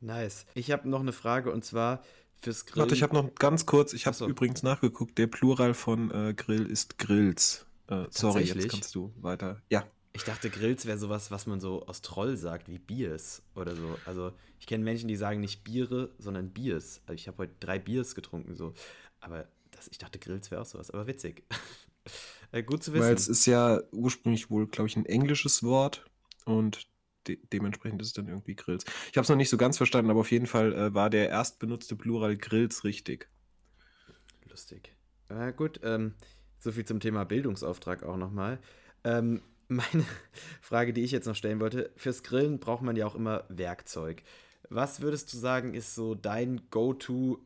[0.00, 0.46] Nice.
[0.54, 2.02] Ich habe noch eine Frage und zwar
[2.40, 2.82] fürs Grill.
[2.82, 4.28] Warte, ich habe noch ganz kurz, ich habe so.
[4.28, 7.66] übrigens nachgeguckt, der Plural von äh, Grill ist Grills.
[7.88, 9.60] Äh, sorry, jetzt kannst du weiter.
[9.70, 9.84] Ja.
[10.12, 13.98] Ich dachte, Grills wäre sowas, was man so aus Troll sagt, wie Biers oder so.
[14.04, 17.02] Also, ich kenne Menschen, die sagen nicht Biere, sondern Biers.
[17.06, 18.74] Also, ich habe heute drei Biers getrunken, so.
[19.20, 20.90] Aber das, ich dachte, Grills wäre auch sowas.
[20.90, 21.44] Aber witzig.
[22.52, 23.04] äh, gut zu wissen.
[23.04, 26.04] Weil es ist ja ursprünglich wohl, glaube ich, ein englisches Wort.
[26.44, 26.88] Und
[27.28, 28.84] de dementsprechend ist es dann irgendwie Grills.
[29.10, 31.28] Ich habe es noch nicht so ganz verstanden, aber auf jeden Fall äh, war der
[31.28, 33.28] erstbenutzte Plural Grills richtig.
[34.48, 34.94] Lustig.
[35.28, 36.14] Äh, gut, ähm,
[36.58, 38.58] so viel zum Thema Bildungsauftrag auch nochmal.
[39.04, 40.04] Ähm, meine
[40.60, 44.22] Frage, die ich jetzt noch stellen wollte, fürs Grillen braucht man ja auch immer Werkzeug.
[44.70, 47.38] Was würdest du sagen, ist so dein Go-To-Werkzeug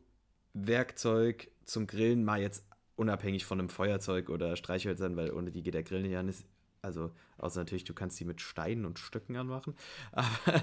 [1.65, 2.65] zum Grillen, mal jetzt
[2.97, 6.47] unabhängig von einem Feuerzeug oder Streichhölzern, weil ohne die geht der Grill nicht an, ist
[6.83, 9.75] also, außer natürlich, du kannst die mit Steinen und Stöcken anmachen.
[10.13, 10.63] Aber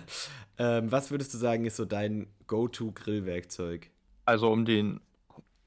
[0.58, 3.90] ähm, was würdest du sagen, ist so dein Go-To-Grillwerkzeug?
[4.26, 5.00] Also, um den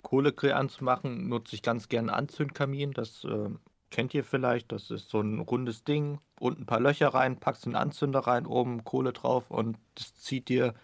[0.03, 2.93] Kohlegrill anzumachen, nutze ich ganz gerne Anzündkamin.
[2.93, 3.49] Das äh,
[3.91, 4.73] kennt ihr vielleicht.
[4.73, 6.21] Das ist so ein rundes Ding.
[6.39, 10.49] Unten ein paar Löcher rein, packst den Anzünder rein, oben Kohle drauf und das zieht
[10.49, 10.75] dir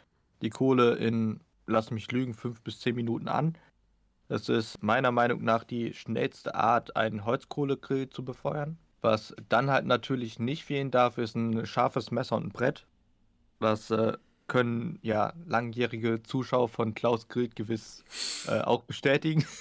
[0.41, 3.59] die Kohle in, lass mich lügen, fünf bis zehn Minuten an.
[4.29, 8.79] Das ist meiner Meinung nach die schnellste Art, einen Holzkohlegrill zu befeuern.
[9.01, 12.87] Was dann halt natürlich nicht fehlen darf, ist ein scharfes Messer und ein Brett.
[13.61, 14.15] Das äh,
[14.49, 18.05] können ja langjährige Zuschauer von Klaus Grill gewiss
[18.49, 19.45] äh, auch bestätigen.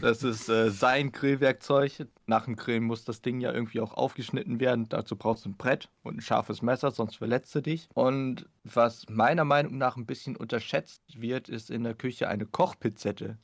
[0.00, 2.06] Das ist äh, sein Grillwerkzeug.
[2.26, 4.88] Nach dem Grillen muss das Ding ja irgendwie auch aufgeschnitten werden.
[4.88, 7.88] Dazu brauchst du ein Brett und ein scharfes Messer, sonst verletzt du dich.
[7.94, 13.38] Und was meiner Meinung nach ein bisschen unterschätzt wird, ist in der Küche eine Kochpizette.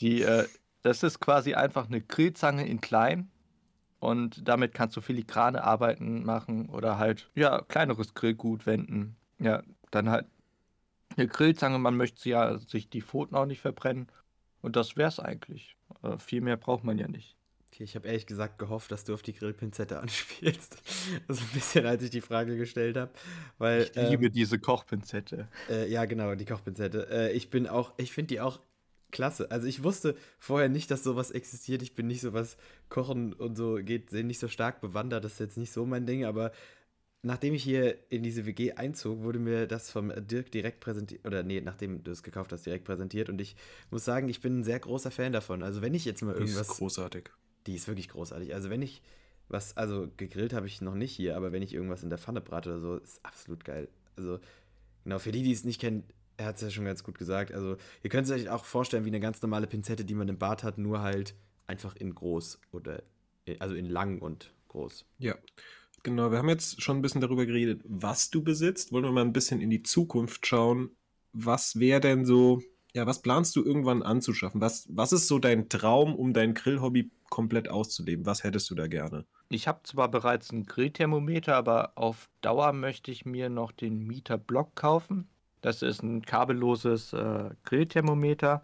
[0.00, 0.46] Die, äh,
[0.82, 3.30] das ist quasi einfach eine Grillzange in klein
[4.04, 9.16] und damit kannst du filigrane Arbeiten machen oder halt, ja, kleineres Grillgut wenden.
[9.38, 10.26] Ja, dann halt
[11.16, 14.08] eine Grillzange, man möchte ja sich die Pfoten auch nicht verbrennen.
[14.60, 15.76] Und das wär's eigentlich.
[16.02, 17.36] Äh, viel mehr braucht man ja nicht.
[17.72, 20.82] Okay, ich habe ehrlich gesagt gehofft, dass du auf die Grillpinzette anspielst.
[21.28, 23.10] Also ein bisschen, als ich die Frage gestellt habe.
[23.56, 25.48] Weil, ich liebe ähm, diese Kochpinzette.
[25.70, 27.08] Äh, ja, genau, die Kochpinzette.
[27.10, 28.60] Äh, ich bin auch, ich finde die auch
[29.14, 29.50] klasse.
[29.50, 31.80] Also ich wusste vorher nicht, dass sowas existiert.
[31.80, 32.58] Ich bin nicht so was
[32.90, 35.24] Kochen und so geht, nicht so stark bewandert.
[35.24, 36.52] Das ist jetzt nicht so mein Ding, aber
[37.22, 41.42] nachdem ich hier in diese WG einzog, wurde mir das vom Dirk direkt präsentiert, oder
[41.42, 43.30] nee, nachdem du es gekauft hast, direkt präsentiert.
[43.30, 43.56] Und ich
[43.90, 45.62] muss sagen, ich bin ein sehr großer Fan davon.
[45.62, 46.66] Also wenn ich jetzt mal irgendwas.
[46.66, 47.30] Die ist großartig.
[47.66, 48.52] Die ist wirklich großartig.
[48.52, 49.00] Also wenn ich
[49.48, 52.40] was, also gegrillt habe ich noch nicht hier, aber wenn ich irgendwas in der Pfanne
[52.40, 53.88] brate oder so, ist absolut geil.
[54.16, 54.38] Also
[55.04, 56.04] genau, für die, die es nicht kennen,
[56.36, 57.52] er hat es ja schon ganz gut gesagt.
[57.52, 60.38] Also, ihr könnt es euch auch vorstellen wie eine ganz normale Pinzette, die man im
[60.38, 61.34] Bart hat, nur halt
[61.66, 63.02] einfach in groß oder
[63.58, 65.04] also in lang und groß.
[65.18, 65.36] Ja.
[66.02, 68.92] Genau, wir haben jetzt schon ein bisschen darüber geredet, was du besitzt.
[68.92, 70.90] Wollen wir mal ein bisschen in die Zukunft schauen.
[71.32, 74.60] Was wäre denn so, ja, was planst du irgendwann anzuschaffen?
[74.60, 78.26] Was, was ist so dein Traum, um dein Grillhobby komplett auszuleben?
[78.26, 79.24] Was hättest du da gerne?
[79.48, 84.36] Ich habe zwar bereits ein Grillthermometer, aber auf Dauer möchte ich mir noch den Mieter
[84.36, 85.28] Block kaufen.
[85.64, 88.62] Das ist ein kabelloses äh, Grillthermometer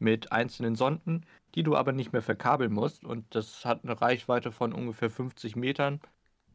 [0.00, 1.24] mit einzelnen Sonden,
[1.54, 3.04] die du aber nicht mehr verkabeln musst.
[3.04, 6.00] Und das hat eine Reichweite von ungefähr 50 Metern.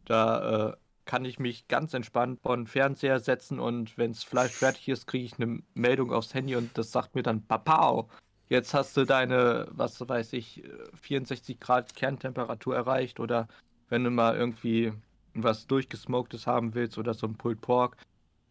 [0.04, 4.52] Da äh, kann ich mich ganz entspannt vor den Fernseher setzen und wenn das Fleisch
[4.52, 8.10] fertig ist, kriege ich eine Meldung aufs Handy und das sagt mir dann, Papau,
[8.50, 10.66] jetzt hast du deine, was weiß ich,
[11.02, 13.48] 64 Grad Kerntemperatur erreicht oder
[13.88, 14.92] wenn du mal irgendwie
[15.34, 17.96] was durchgesmoktes haben willst oder so ein Pulled Pork,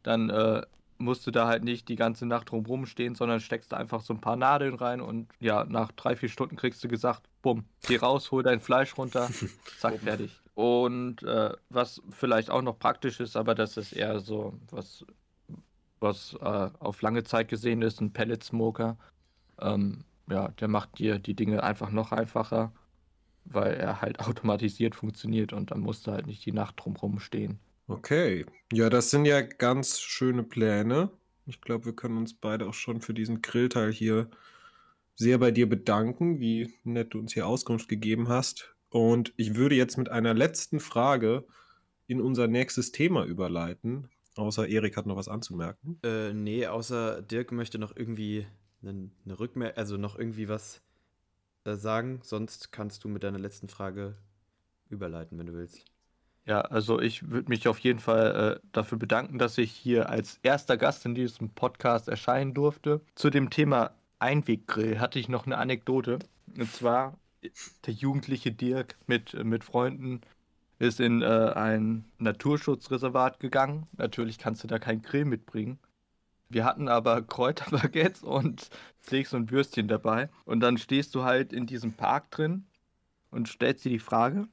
[0.03, 0.63] dann äh,
[0.99, 4.15] musst du da halt nicht die ganze Nacht drumrum stehen, sondern steckst da einfach so
[4.15, 7.97] ein paar Nadeln rein und ja, nach drei, vier Stunden kriegst du gesagt, bumm, geh
[7.97, 9.29] raus, hol dein Fleisch runter,
[9.79, 10.41] zack, fertig.
[10.55, 15.05] Und äh, was vielleicht auch noch praktisch ist, aber das ist eher so was,
[16.01, 18.97] was äh, auf lange Zeit gesehen ist, ein Pellet Smoker.
[19.61, 22.73] Ähm, ja, der macht dir die Dinge einfach noch einfacher,
[23.45, 27.59] weil er halt automatisiert funktioniert und dann musst du halt nicht die Nacht drumrum stehen.
[27.89, 28.47] Okay.
[28.73, 31.11] Ja, das sind ja ganz schöne Pläne.
[31.47, 34.29] Ich glaube, wir können uns beide auch schon für diesen Grillteil hier
[35.15, 38.75] sehr bei dir bedanken, wie nett du uns hier Auskunft gegeben hast.
[38.91, 41.45] Und ich würde jetzt mit einer letzten Frage
[42.07, 44.09] in unser nächstes Thema überleiten.
[44.37, 45.99] Außer Erik hat noch was anzumerken.
[46.03, 48.47] Äh, nee, außer Dirk möchte noch irgendwie
[48.83, 50.83] eine, Rückmeldung, also noch irgendwie was
[51.65, 52.21] äh, sagen.
[52.23, 54.17] Sonst kannst du mit deiner letzten Frage
[54.91, 55.85] überleiten, wenn du willst.
[56.47, 60.39] Ja, also ich würde mich auf jeden Fall äh, dafür bedanken, dass ich hier als
[60.45, 63.01] erster Gast in diesem Podcast erscheinen durfte.
[63.17, 66.21] Zu dem Thema Einweggrill hatte ich noch eine Anekdote.
[66.57, 67.19] Und zwar,
[67.85, 70.21] der jugendliche Dirk mit, mit Freunden
[70.79, 73.89] ist in äh, ein Naturschutzreservat gegangen.
[73.97, 75.81] Natürlich kannst du da keinen Grill mitbringen.
[76.49, 78.71] Wir hatten aber Kräuterbaguettes und
[79.03, 80.29] Steaks und Würstchen dabei.
[80.45, 82.67] Und dann stehst du halt in diesem Park drin
[83.31, 84.47] und stellst dir die Frage,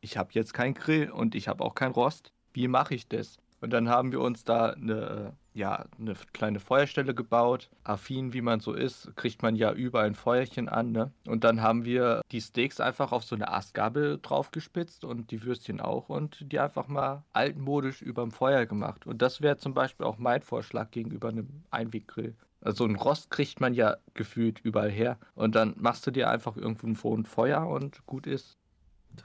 [0.00, 2.32] ich habe jetzt keinen Grill und ich habe auch kein Rost.
[2.52, 3.38] Wie mache ich das?
[3.60, 7.68] Und dann haben wir uns da eine, ja, eine kleine Feuerstelle gebaut.
[7.84, 10.92] Affin, wie man so ist, kriegt man ja überall ein Feuerchen an.
[10.92, 11.12] Ne?
[11.26, 15.80] Und dann haben wir die Steaks einfach auf so eine Astgabel draufgespitzt und die Würstchen
[15.80, 19.06] auch und die einfach mal altmodisch überm Feuer gemacht.
[19.06, 22.34] Und das wäre zum Beispiel auch mein Vorschlag gegenüber einem Einweggrill.
[22.62, 25.18] Also ein Rost kriegt man ja gefühlt überall her.
[25.34, 28.59] Und dann machst du dir einfach irgendwo ein Feuer und gut ist.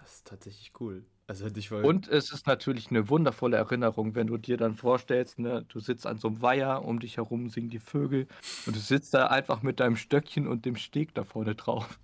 [0.01, 1.05] Das ist tatsächlich cool.
[1.27, 1.83] Also hätte ich voll.
[1.83, 6.05] Und es ist natürlich eine wundervolle Erinnerung, wenn du dir dann vorstellst, ne, du sitzt
[6.05, 8.27] an so einem Weiher, um dich herum singen die Vögel
[8.65, 11.99] und du sitzt da einfach mit deinem Stöckchen und dem Steg da vorne drauf.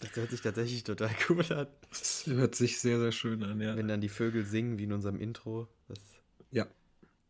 [0.00, 1.66] Das hört sich tatsächlich total cool an.
[1.88, 3.76] Das hört sich sehr, sehr schön an, ja.
[3.76, 5.68] Wenn dann die Vögel singen, wie in unserem Intro.
[5.88, 5.98] Das
[6.50, 6.66] Ja,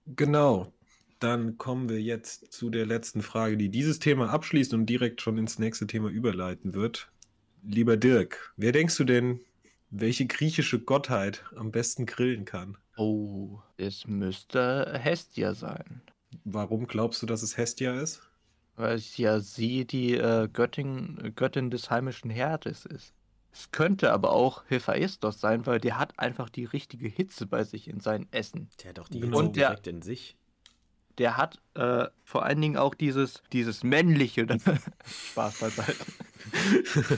[0.06, 0.72] genau.
[1.20, 5.36] Dann kommen wir jetzt zu der letzten Frage, die dieses Thema abschließt und direkt schon
[5.36, 7.12] ins nächste Thema überleiten wird.
[7.62, 9.40] Lieber Dirk, wer denkst du denn,
[9.90, 12.76] welche griechische Gottheit am besten grillen kann?
[12.96, 16.02] Oh, es müsste Hestia sein.
[16.44, 18.22] Warum glaubst du, dass es Hestia ist?
[18.76, 23.12] Weil es ja sie die äh, Göttin, Göttin des heimischen Herdes ist.
[23.52, 27.88] Es könnte aber auch Hephaistos sein, weil der hat einfach die richtige Hitze bei sich
[27.88, 28.70] in seinem Essen.
[28.82, 29.38] der hat doch die Genau.
[29.38, 30.36] Hitze Und der- direkt in sich.
[31.20, 34.46] Der hat äh, vor allen Dingen auch dieses, dieses männliche.
[35.04, 36.06] Spaß beiseite.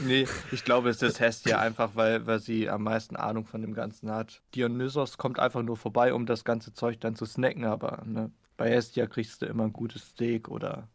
[0.05, 3.75] nee, ich glaube, es ist Hestia einfach, weil, weil sie am meisten Ahnung von dem
[3.75, 4.43] Ganzen hat.
[4.57, 8.71] Dionysos kommt einfach nur vorbei, um das ganze Zeug dann zu snacken, aber ne, bei
[8.71, 10.89] Hestia kriegst du immer ein gutes Steak oder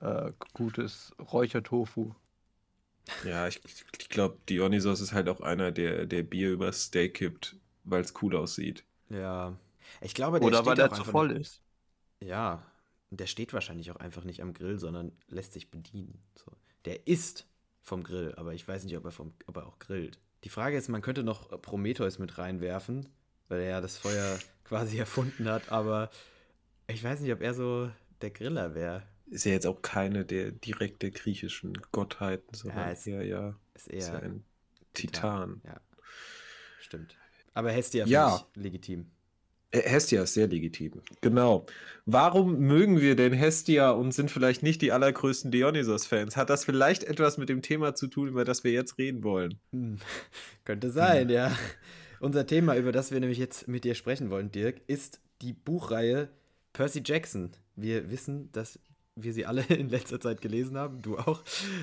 [0.00, 2.16] äh, gutes Räuchertofu.
[3.22, 3.60] Ja, ich,
[3.96, 8.12] ich glaube, Dionysos ist halt auch einer, der, der Bier über Steak kippt, weil es
[8.22, 8.82] cool aussieht.
[9.08, 9.56] Ja.
[10.00, 11.62] Ich glaube, der Oder weil er zu voll ist.
[12.22, 12.64] Ja.
[13.10, 16.22] Der steht wahrscheinlich auch einfach nicht am Grill, sondern lässt sich bedienen.
[16.36, 16.52] So.
[16.84, 17.46] Der isst
[17.82, 20.18] vom Grill, aber ich weiß nicht, ob er, vom, ob er auch grillt.
[20.44, 23.08] Die Frage ist, man könnte noch Prometheus mit reinwerfen,
[23.48, 26.10] weil er ja das Feuer quasi erfunden hat, aber
[26.86, 29.02] ich weiß nicht, ob er so der Griller wäre.
[29.26, 33.88] Ist ja jetzt auch keine der direkte griechischen Gottheiten, sondern Ja, es- eher, ja, Ist
[33.88, 34.44] ist ja eher ein
[34.94, 35.60] Titan.
[35.64, 35.80] Ja,
[36.80, 37.16] stimmt.
[37.54, 38.30] Aber Hestia Ja.
[38.38, 39.10] finde ich legitim.
[39.70, 41.00] Äh, Hestia ist sehr legitim.
[41.20, 41.66] Genau.
[42.06, 46.36] Warum mögen wir denn Hestia und sind vielleicht nicht die allergrößten Dionysos-Fans?
[46.36, 49.58] Hat das vielleicht etwas mit dem Thema zu tun, über das wir jetzt reden wollen?
[49.72, 49.98] Hm,
[50.64, 51.56] Könnte sein, ja.
[52.20, 56.28] Unser Thema, über das wir nämlich jetzt mit dir sprechen wollen, Dirk, ist die Buchreihe
[56.72, 57.50] Percy Jackson.
[57.76, 58.78] Wir wissen, dass
[59.16, 61.42] wir sie alle in letzter Zeit gelesen haben, du auch.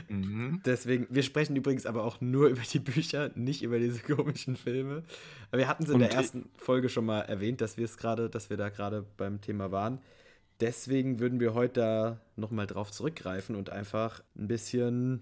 [0.10, 0.62] Mhm.
[0.66, 5.04] Deswegen, wir sprechen übrigens aber auch nur über die Bücher, nicht über diese komischen Filme.
[5.52, 7.86] Aber wir hatten es in Und der die- ersten Folge schon mal erwähnt, dass wir
[7.86, 10.00] es gerade, dass wir da gerade beim Thema waren.
[10.60, 15.22] Deswegen würden wir heute da nochmal drauf zurückgreifen und einfach ein bisschen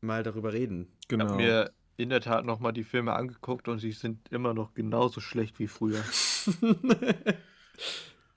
[0.00, 0.88] mal darüber reden.
[1.02, 1.26] Ich Genau.
[1.26, 5.20] habe mir in der Tat nochmal die Filme angeguckt und sie sind immer noch genauso
[5.20, 6.02] schlecht wie früher.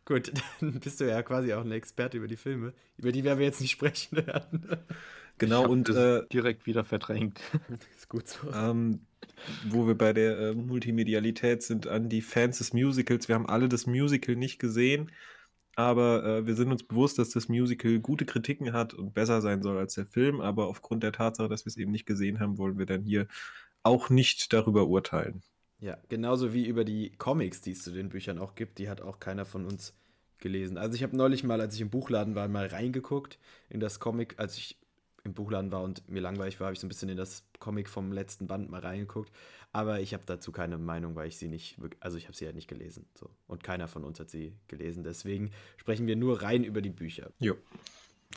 [0.10, 3.38] Gut, dann bist du ja quasi auch ein Experte über die Filme, über die werden
[3.38, 4.65] wir jetzt nicht sprechen werden.
[5.38, 7.39] Genau, und das äh, direkt wieder verdrängt.
[7.95, 8.52] ist gut so.
[8.52, 9.06] ähm,
[9.69, 13.28] wo wir bei der äh, Multimedialität sind, an die Fans des Musicals.
[13.28, 15.12] Wir haben alle das Musical nicht gesehen,
[15.76, 19.62] aber äh, wir sind uns bewusst, dass das Musical gute Kritiken hat und besser sein
[19.62, 20.41] soll als der Film.
[20.41, 23.28] Aber aufgrund der Tatsache, dass wir es eben nicht gesehen haben, wollen wir dann hier
[23.84, 25.43] auch nicht darüber urteilen.
[25.82, 29.02] Ja, genauso wie über die Comics, die es zu den Büchern auch gibt, die hat
[29.02, 29.94] auch keiner von uns
[30.39, 30.78] gelesen.
[30.78, 33.39] Also ich habe neulich mal, als ich im Buchladen war, mal reingeguckt
[33.70, 34.78] in das Comic, als ich
[35.24, 37.89] im Buchladen war und mir langweilig war, habe ich so ein bisschen in das Comic
[37.89, 39.32] vom letzten Band mal reingeguckt.
[39.72, 42.52] Aber ich habe dazu keine Meinung, weil ich sie nicht, also ich habe sie ja
[42.52, 43.06] nicht gelesen.
[43.15, 43.30] So.
[43.48, 45.04] Und keiner von uns hat sie gelesen.
[45.04, 47.32] Deswegen sprechen wir nur rein über die Bücher.
[47.39, 47.56] Jo.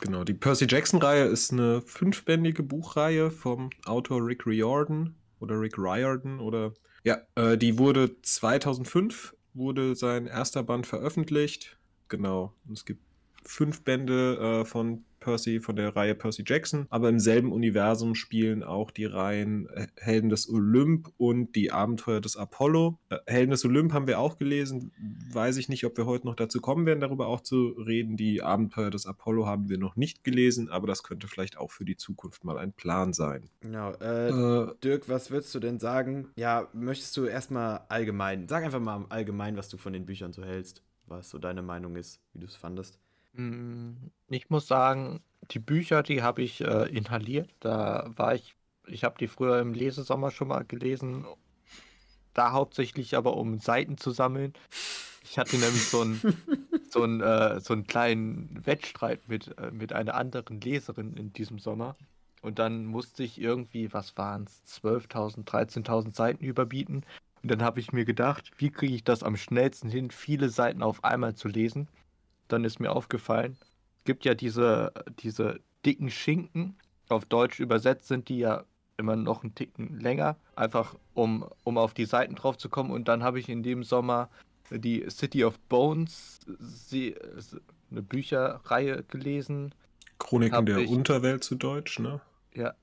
[0.01, 6.39] Genau, die Percy Jackson-Reihe ist eine fünfbändige Buchreihe vom Autor Rick Riordan oder Rick Riordan
[6.39, 11.77] oder ja, äh, die wurde 2005 wurde sein erster Band veröffentlicht.
[12.09, 13.01] Genau, und es gibt
[13.45, 18.61] fünf Bände äh, von Percy, von der Reihe Percy Jackson, aber im selben Universum spielen
[18.61, 22.99] auch die Reihen äh, Helden des Olymp und die Abenteuer des Apollo.
[23.09, 24.91] Äh, Helden des Olymp haben wir auch gelesen.
[25.31, 28.17] Weiß ich nicht, ob wir heute noch dazu kommen werden, darüber auch zu reden.
[28.17, 31.85] Die Abenteuer des Apollo haben wir noch nicht gelesen, aber das könnte vielleicht auch für
[31.85, 33.49] die Zukunft mal ein Plan sein.
[33.61, 33.93] Genau.
[33.93, 36.27] Äh, Äh, Dirk, was würdest du denn sagen?
[36.35, 40.43] Ja, möchtest du erstmal allgemein, sag einfach mal allgemein, was du von den Büchern so
[40.43, 42.99] hältst, was so deine Meinung ist, wie du es fandest.
[43.33, 47.49] Mm, Ich muss sagen, die Bücher, die habe ich äh, inhaliert.
[47.59, 48.55] Da war ich,
[48.87, 51.25] ich habe die früher im Lesesommer schon mal gelesen.
[52.33, 54.53] Da hauptsächlich aber um Seiten zu sammeln.
[55.23, 56.21] Ich hatte nämlich so einen,
[56.89, 61.59] so einen, äh, so einen kleinen Wettstreit mit, äh, mit einer anderen Leserin in diesem
[61.59, 61.95] Sommer.
[62.41, 67.05] Und dann musste ich irgendwie, was waren es, 12.000, 13.000 Seiten überbieten.
[67.43, 70.83] Und dann habe ich mir gedacht, wie kriege ich das am schnellsten hin, viele Seiten
[70.83, 71.87] auf einmal zu lesen?
[72.47, 73.57] Dann ist mir aufgefallen,
[73.99, 76.77] es gibt ja diese, diese dicken Schinken,
[77.09, 78.63] auf Deutsch übersetzt sind die ja
[78.97, 82.91] immer noch einen Ticken länger, einfach um, um auf die Seiten drauf zu kommen.
[82.91, 84.29] Und dann habe ich in dem Sommer
[84.69, 87.15] die City of Bones, sie,
[87.91, 89.73] eine Bücherreihe gelesen.
[90.19, 92.21] Chroniken Hab der ich- Unterwelt zu Deutsch, ne?
[92.53, 92.73] Ja,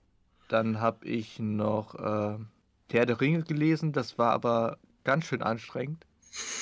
[0.49, 2.39] dann habe ich noch äh,
[2.91, 3.93] Herr der Ringe gelesen.
[3.93, 6.05] Das war aber ganz schön anstrengend,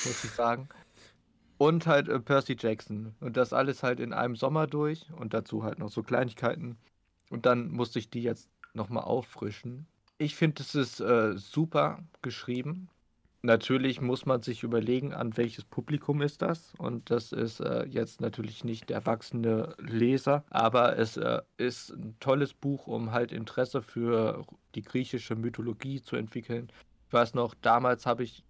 [0.05, 0.69] muss ich sagen.
[1.59, 3.15] Und halt äh, Percy Jackson.
[3.19, 5.07] Und das alles halt in einem Sommer durch.
[5.11, 6.77] Und dazu halt noch so Kleinigkeiten.
[7.29, 9.85] Und dann musste ich die jetzt nochmal auffrischen.
[10.17, 12.89] Ich finde, es ist äh, super geschrieben.
[13.41, 16.73] Natürlich muss man sich überlegen, an welches Publikum ist das.
[16.77, 22.15] Und das ist äh, jetzt natürlich nicht der erwachsene Leser, aber es äh, ist ein
[22.21, 24.45] tolles Buch, um halt Interesse für
[24.75, 26.71] die griechische Mythologie zu entwickeln.
[27.07, 28.45] Ich weiß noch, damals habe ich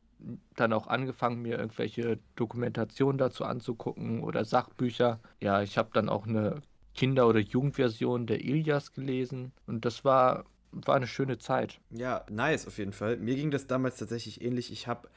[0.56, 5.20] dann auch angefangen, mir irgendwelche Dokumentationen dazu anzugucken oder Sachbücher.
[5.42, 6.62] Ja, ich habe dann auch eine
[6.94, 11.80] Kinder- oder Jugendversion der Ilias gelesen und das war, war eine schöne Zeit.
[11.92, 13.18] Ja, nice auf jeden Fall.
[13.18, 14.72] Mir ging das damals tatsächlich ähnlich.
[14.72, 15.10] Ich habe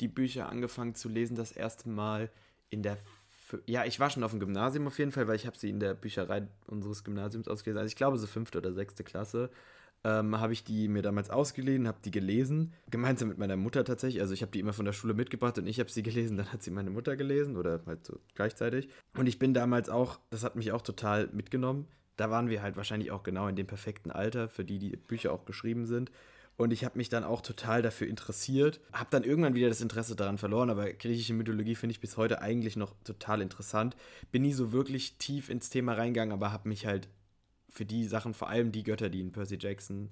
[0.00, 2.30] die Bücher angefangen zu lesen das erste Mal
[2.70, 2.98] in der
[3.66, 5.78] ja, ich war schon auf dem Gymnasium auf jeden Fall, weil ich habe sie in
[5.78, 7.78] der Bücherei unseres Gymnasiums ausgelesen.
[7.78, 9.50] Also ich glaube so fünfte oder sechste Klasse
[10.04, 14.20] ähm, habe ich die mir damals ausgeliehen, habe die gelesen, gemeinsam mit meiner Mutter tatsächlich.
[14.20, 16.52] Also ich habe die immer von der Schule mitgebracht und ich habe sie gelesen, dann
[16.52, 18.88] hat sie meine Mutter gelesen oder halt so gleichzeitig.
[19.16, 21.86] Und ich bin damals auch, das hat mich auch total mitgenommen.
[22.16, 25.32] Da waren wir halt wahrscheinlich auch genau in dem perfekten Alter, für die die Bücher
[25.32, 26.12] auch geschrieben sind.
[26.56, 28.80] Und ich habe mich dann auch total dafür interessiert.
[28.92, 32.42] Habe dann irgendwann wieder das Interesse daran verloren, aber griechische Mythologie finde ich bis heute
[32.42, 33.96] eigentlich noch total interessant.
[34.30, 37.08] Bin nie so wirklich tief ins Thema reingegangen, aber habe mich halt
[37.74, 40.10] für die Sachen, vor allem die Götter, die in Percy Jackson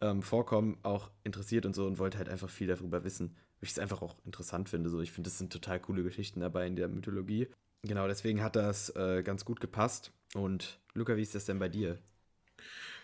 [0.00, 3.28] ähm, vorkommen, auch interessiert und so und wollte halt einfach viel darüber wissen,
[3.60, 4.90] weil ich es einfach auch interessant finde.
[4.90, 7.48] So, ich finde, es sind total coole Geschichten dabei in der Mythologie.
[7.82, 10.12] Genau, deswegen hat das äh, ganz gut gepasst.
[10.34, 11.98] Und Luca, wie ist das denn bei dir?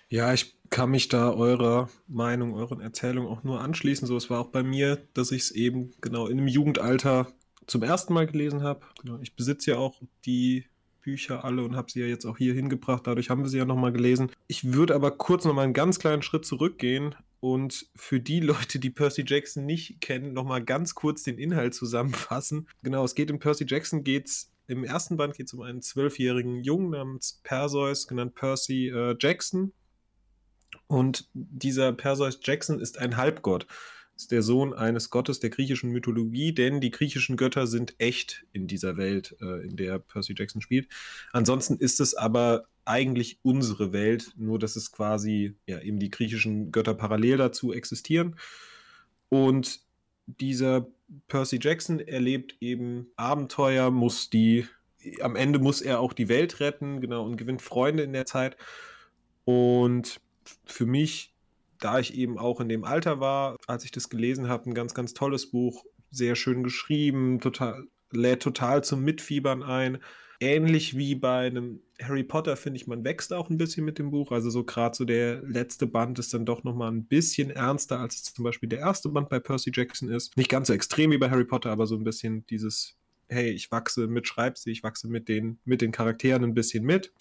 [0.08, 4.08] Ja, ich kann mich da eurer Meinung, euren Erzählungen auch nur anschließen.
[4.08, 7.32] So, es war auch bei mir, dass ich es eben genau in einem Jugendalter
[7.66, 8.80] zum ersten Mal gelesen habe.
[9.00, 10.64] Genau, ich besitze ja auch die
[11.10, 13.04] Bücher alle und habe sie ja jetzt auch hier hingebracht.
[13.04, 14.30] Dadurch haben wir sie ja nochmal gelesen.
[14.46, 18.90] Ich würde aber kurz nochmal einen ganz kleinen Schritt zurückgehen und für die Leute, die
[18.90, 22.68] Percy Jackson nicht kennen, nochmal ganz kurz den Inhalt zusammenfassen.
[22.84, 26.62] Genau, es geht in Percy Jackson geht's im ersten Band geht es um einen zwölfjährigen
[26.62, 29.72] Jungen namens Perseus, genannt Percy äh, Jackson.
[30.86, 33.66] Und dieser Perseus Jackson ist ein Halbgott.
[34.20, 38.66] Ist der Sohn eines Gottes der griechischen Mythologie, denn die griechischen Götter sind echt in
[38.66, 40.88] dieser Welt, äh, in der Percy Jackson spielt.
[41.32, 46.70] Ansonsten ist es aber eigentlich unsere Welt, nur dass es quasi ja eben die griechischen
[46.70, 48.36] Götter parallel dazu existieren.
[49.30, 49.80] Und
[50.26, 50.86] dieser
[51.28, 54.66] Percy Jackson erlebt eben Abenteuer, muss die,
[55.22, 58.56] am Ende muss er auch die Welt retten, genau, und gewinnt Freunde in der Zeit.
[59.44, 60.20] Und
[60.66, 61.32] für mich,
[61.80, 64.94] da ich eben auch in dem Alter war, als ich das gelesen habe, ein ganz,
[64.94, 69.98] ganz tolles Buch, sehr schön geschrieben, total, lädt total zum Mitfiebern ein
[70.40, 74.10] ähnlich wie bei einem Harry Potter, finde ich, man wächst auch ein bisschen mit dem
[74.10, 74.32] Buch.
[74.32, 78.32] Also so gerade so der letzte Band ist dann doch nochmal ein bisschen ernster, als
[78.32, 80.36] zum Beispiel der erste Band bei Percy Jackson ist.
[80.36, 82.96] Nicht ganz so extrem wie bei Harry Potter, aber so ein bisschen dieses,
[83.28, 87.12] hey, ich wachse mit Schreibstil, ich wachse mit den, mit den Charakteren ein bisschen mit.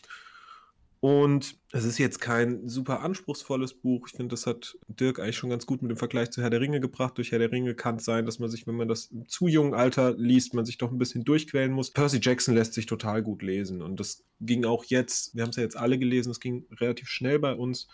[1.01, 4.07] Und es ist jetzt kein super anspruchsvolles Buch.
[4.07, 6.59] Ich finde, das hat Dirk eigentlich schon ganz gut mit dem Vergleich zu Herr der
[6.59, 7.17] Ringe gebracht.
[7.17, 9.47] Durch Herr der Ringe kann es sein, dass man sich, wenn man das im zu
[9.47, 11.91] jungen Alter liest, man sich doch ein bisschen durchquälen muss.
[11.91, 13.81] Percy Jackson lässt sich total gut lesen.
[13.81, 17.07] Und das ging auch jetzt, wir haben es ja jetzt alle gelesen, es ging relativ
[17.07, 17.87] schnell bei uns.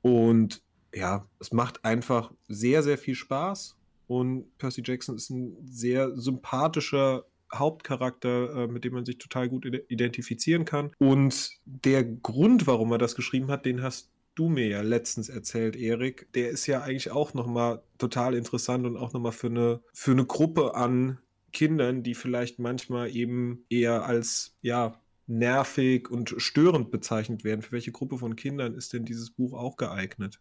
[0.00, 0.62] Und
[0.92, 3.76] ja, es macht einfach sehr, sehr viel Spaß.
[4.08, 7.24] Und Percy Jackson ist ein sehr sympathischer
[7.54, 10.92] Hauptcharakter, äh, mit dem man sich total gut identifizieren kann.
[10.98, 15.76] Und der Grund, warum er das geschrieben hat, den hast du mir ja letztens erzählt,
[15.76, 16.32] Erik.
[16.34, 20.24] Der ist ja eigentlich auch nochmal total interessant und auch nochmal für eine, für eine
[20.24, 21.18] Gruppe an
[21.52, 27.62] Kindern, die vielleicht manchmal eben eher als, ja, nervig und störend bezeichnet werden.
[27.62, 30.40] Für welche Gruppe von Kindern ist denn dieses Buch auch geeignet?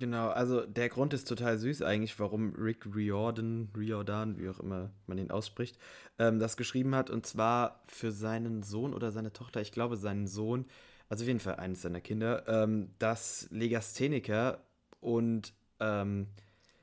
[0.00, 4.90] Genau, also der Grund ist total süß eigentlich, warum Rick Riordan, Riordan, wie auch immer
[5.06, 5.78] man ihn ausspricht,
[6.18, 7.08] ähm, das geschrieben hat.
[7.08, 10.66] Und zwar für seinen Sohn oder seine Tochter, ich glaube seinen Sohn,
[11.08, 14.60] also auf jeden Fall eines seiner Kinder, ähm, das Legastheniker
[15.00, 16.26] und ähm,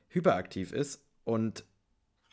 [0.08, 1.04] hyperaktiv ist.
[1.24, 1.64] Und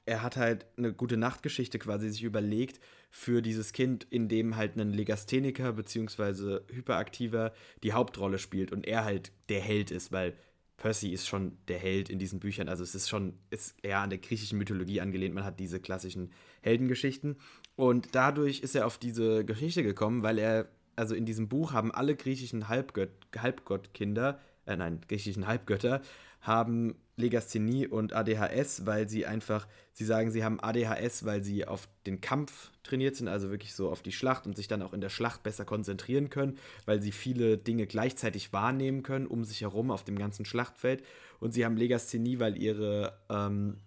[0.05, 4.75] er hat halt eine gute Nachtgeschichte quasi sich überlegt für dieses Kind, in dem halt
[4.77, 6.59] ein Legastheniker bzw.
[6.73, 7.53] Hyperaktiver
[7.83, 10.33] die Hauptrolle spielt und er halt der Held ist, weil
[10.81, 12.67] Percy ist schon der Held in diesen Büchern.
[12.67, 15.35] Also es ist schon, ist eher an der griechischen Mythologie angelehnt.
[15.35, 17.37] Man hat diese klassischen Heldengeschichten.
[17.75, 21.91] Und dadurch ist er auf diese Geschichte gekommen, weil er, also in diesem Buch haben
[21.91, 26.01] alle griechischen Halbgött, Halbgottkinder, äh nein, griechischen Halbgötter,
[26.41, 31.87] haben Legasthenie und ADHS, weil sie einfach, sie sagen, sie haben ADHS, weil sie auf
[32.05, 35.01] den Kampf trainiert sind, also wirklich so auf die Schlacht und sich dann auch in
[35.01, 39.91] der Schlacht besser konzentrieren können, weil sie viele Dinge gleichzeitig wahrnehmen können, um sich herum
[39.91, 41.03] auf dem ganzen Schlachtfeld.
[41.39, 43.77] Und sie haben Legasthenie, weil ihre, ähm,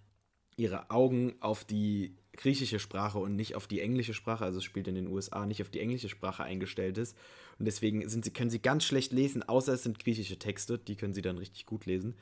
[0.57, 4.89] ihre Augen auf die griechische Sprache und nicht auf die englische Sprache, also es spielt
[4.89, 7.17] in den USA nicht auf die englische Sprache eingestellt ist.
[7.59, 10.97] Und deswegen sind sie, können sie ganz schlecht lesen, außer es sind griechische Texte, die
[10.97, 12.17] können sie dann richtig gut lesen.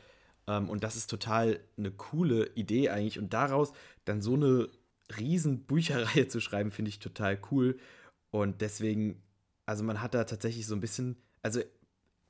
[0.47, 3.18] Ähm, und das ist total eine coole Idee eigentlich.
[3.18, 3.72] Und daraus
[4.05, 4.68] dann so eine
[5.16, 7.78] riesen Bücherreihe zu schreiben, finde ich total cool.
[8.30, 9.22] Und deswegen,
[9.66, 11.61] also man hat da tatsächlich so ein bisschen, also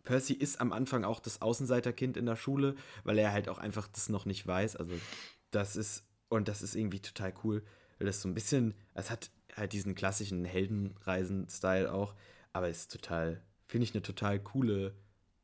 [0.05, 3.87] Percy ist am Anfang auch das Außenseiterkind in der Schule, weil er halt auch einfach
[3.89, 4.77] das noch nicht weiß.
[4.77, 4.93] Also
[5.51, 7.63] das ist, und das ist irgendwie total cool,
[7.99, 12.15] weil das so ein bisschen, es hat halt diesen klassischen Heldenreisen-Style auch,
[12.53, 14.95] aber es ist total, finde ich eine total coole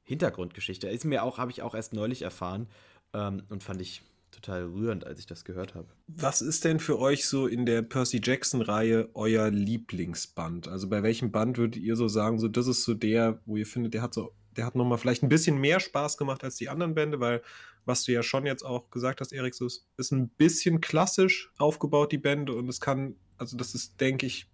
[0.08, 0.88] Hintergrundgeschichte.
[0.88, 2.66] Ist mir auch, habe ich auch erst neulich erfahren
[3.12, 5.88] ähm, und fand ich total rührend, als ich das gehört habe.
[6.06, 10.66] Was ist denn für euch so in der Percy Jackson-Reihe euer Lieblingsband?
[10.66, 13.66] Also bei welchem Band würdet ihr so sagen, so das ist so der, wo ihr
[13.66, 16.70] findet, der hat so, der hat nochmal vielleicht ein bisschen mehr Spaß gemacht als die
[16.70, 17.42] anderen Bände, weil
[17.84, 21.52] was du ja schon jetzt auch gesagt hast, Erik, so ist, ist ein bisschen klassisch
[21.58, 24.46] aufgebaut, die Bände, und es kann, also das ist, denke ich,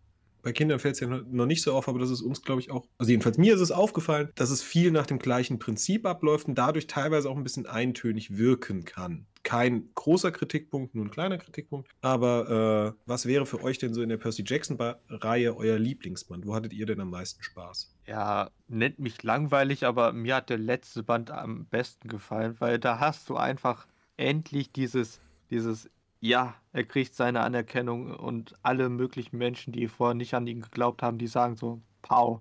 [0.45, 2.71] bei Kindern fällt es ja noch nicht so auf, aber das ist uns, glaube ich,
[2.71, 6.47] auch, also jedenfalls mir ist es aufgefallen, dass es viel nach dem gleichen Prinzip abläuft
[6.47, 9.27] und dadurch teilweise auch ein bisschen eintönig wirken kann.
[9.43, 11.91] Kein großer Kritikpunkt, nur ein kleiner Kritikpunkt.
[12.01, 16.47] Aber äh, was wäre für euch denn so in der Percy Jackson-Reihe euer Lieblingsband?
[16.47, 17.95] Wo hattet ihr denn am meisten Spaß?
[18.07, 23.01] Ja, nennt mich langweilig, aber mir hat der letzte Band am besten gefallen, weil da
[23.01, 23.87] hast du einfach
[24.17, 25.21] endlich dieses,
[25.51, 25.91] dieses
[26.25, 31.03] ja, er kriegt seine Anerkennung und alle möglichen Menschen, die vorher nicht an ihn geglaubt
[31.03, 32.41] haben, die sagen so, Pau,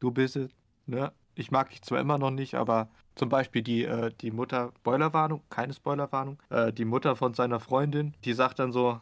[0.00, 0.50] du bist es,
[0.86, 1.12] ne?
[1.34, 5.42] Ich mag dich zwar immer noch nicht, aber zum Beispiel die, äh, die Mutter, Spoilerwarnung,
[5.50, 8.98] keine Spoilerwarnung, äh, die Mutter von seiner Freundin, die sagt dann so,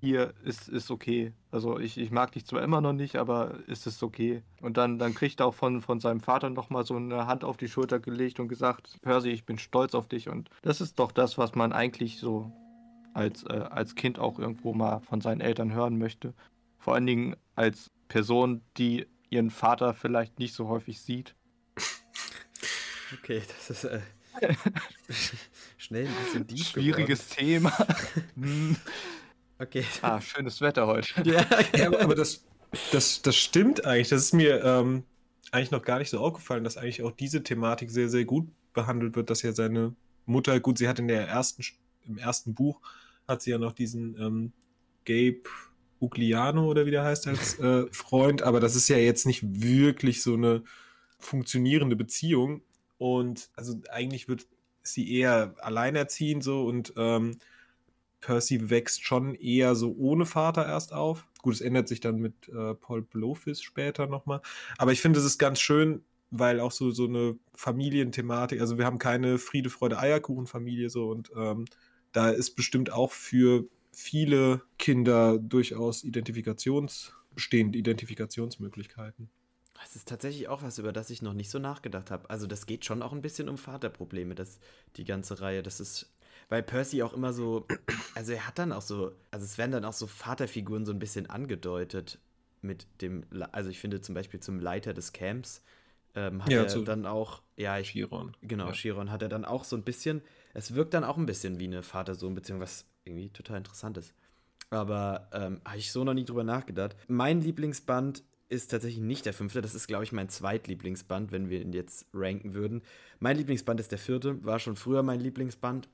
[0.00, 1.32] hier ist, ist okay.
[1.52, 4.42] Also ich, ich mag dich zwar immer noch nicht, aber ist es okay.
[4.60, 7.56] Und dann, dann kriegt er auch von, von seinem Vater nochmal so eine Hand auf
[7.56, 10.28] die Schulter gelegt und gesagt, Percy, ich bin stolz auf dich.
[10.28, 12.52] Und das ist doch das, was man eigentlich so
[13.16, 16.34] als, äh, als Kind auch irgendwo mal von seinen Eltern hören möchte.
[16.78, 21.34] Vor allen Dingen als Person, die ihren Vater vielleicht nicht so häufig sieht.
[23.22, 23.84] Okay, das ist.
[23.84, 24.00] Äh,
[25.78, 27.72] Schnell ein bisschen deep Schwieriges Thema.
[28.34, 28.76] Hm.
[29.60, 29.84] Okay.
[30.02, 31.22] ah, schönes Wetter heute.
[31.22, 31.46] Ja,
[31.76, 32.44] Ja, aber, aber das,
[32.90, 34.08] das, das stimmt eigentlich.
[34.08, 35.04] Das ist mir ähm,
[35.52, 39.14] eigentlich noch gar nicht so aufgefallen, dass eigentlich auch diese Thematik sehr, sehr gut behandelt
[39.14, 39.94] wird, dass ja seine
[40.26, 41.62] Mutter, gut, sie hat in der ersten,
[42.06, 42.80] im ersten Buch,
[43.28, 44.52] hat sie ja noch diesen ähm,
[45.04, 45.42] Gabe
[46.00, 50.22] Ugliano oder wie der heißt als äh, Freund, aber das ist ja jetzt nicht wirklich
[50.22, 50.62] so eine
[51.18, 52.62] funktionierende Beziehung.
[52.98, 54.46] Und also eigentlich wird
[54.82, 57.38] sie eher alleinerziehend so und ähm,
[58.20, 61.26] Percy wächst schon eher so ohne Vater erst auf.
[61.42, 64.40] Gut, es ändert sich dann mit äh, Paul Blofis später nochmal.
[64.78, 68.84] Aber ich finde, es ist ganz schön, weil auch so, so eine Familienthematik, also wir
[68.84, 71.66] haben keine Friede, Freude, Eierkuchen-Familie so und ähm,
[72.16, 79.28] da ist bestimmt auch für viele Kinder durchaus Identifikations, bestehende Identifikationsmöglichkeiten.
[79.74, 82.30] Das ist tatsächlich auch was, über das ich noch nicht so nachgedacht habe.
[82.30, 84.58] Also das geht schon auch ein bisschen um Vaterprobleme, das,
[84.96, 85.62] die ganze Reihe.
[85.62, 86.10] Das ist,
[86.48, 87.66] weil Percy auch immer so,
[88.14, 90.98] also er hat dann auch so, also es werden dann auch so Vaterfiguren so ein
[90.98, 92.18] bisschen angedeutet
[92.62, 95.62] mit dem, also ich finde zum Beispiel zum Leiter des Camps
[96.16, 98.36] ähm, hat Ja, er dann auch, ja, ich, Chiron.
[98.42, 98.72] genau, Ja.
[98.72, 100.22] Chiron hat er dann auch so ein bisschen,
[100.54, 104.14] es wirkt dann auch ein bisschen wie eine Vater-Sohn-Beziehung, was irgendwie total interessant ist.
[104.70, 106.96] Aber ähm, habe ich so noch nie drüber nachgedacht.
[107.06, 109.60] Mein Lieblingsband ist tatsächlich nicht der fünfte.
[109.60, 112.82] Das ist, glaube ich, mein Zweitlieblingsband, wenn wir ihn jetzt ranken würden.
[113.20, 114.44] Mein Lieblingsband ist der vierte.
[114.44, 115.88] War schon früher mein Lieblingsband.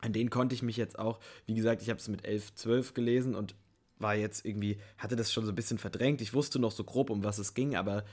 [0.00, 2.94] An den konnte ich mich jetzt auch, wie gesagt, ich habe es mit 11, 12
[2.94, 3.54] gelesen und
[3.98, 6.20] war jetzt irgendwie, hatte das schon so ein bisschen verdrängt.
[6.20, 8.04] Ich wusste noch so grob, um was es ging, aber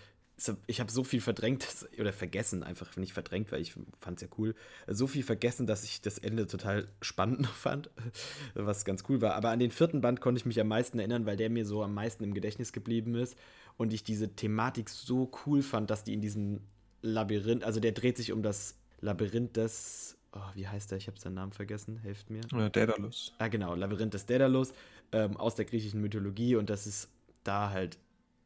[0.68, 1.68] ich habe so viel verdrängt
[2.00, 4.56] oder vergessen, einfach nicht verdrängt, weil ich fand es ja cool.
[4.88, 7.90] So viel vergessen, dass ich das Ende total spannend fand,
[8.54, 9.36] was ganz cool war.
[9.36, 11.84] Aber an den vierten Band konnte ich mich am meisten erinnern, weil der mir so
[11.84, 13.38] am meisten im Gedächtnis geblieben ist
[13.78, 16.62] und ich diese Thematik so cool fand, dass die in diesem
[17.02, 20.98] Labyrinth, also der dreht sich um das Labyrinth des, oh, wie heißt der?
[20.98, 22.42] Ich habe seinen Namen vergessen, helft mir.
[22.52, 23.34] Ja, Daedalus.
[23.38, 24.74] Ah, genau, Labyrinth des Daedalus
[25.12, 27.10] ähm, aus der griechischen Mythologie und das ist
[27.44, 27.98] da halt,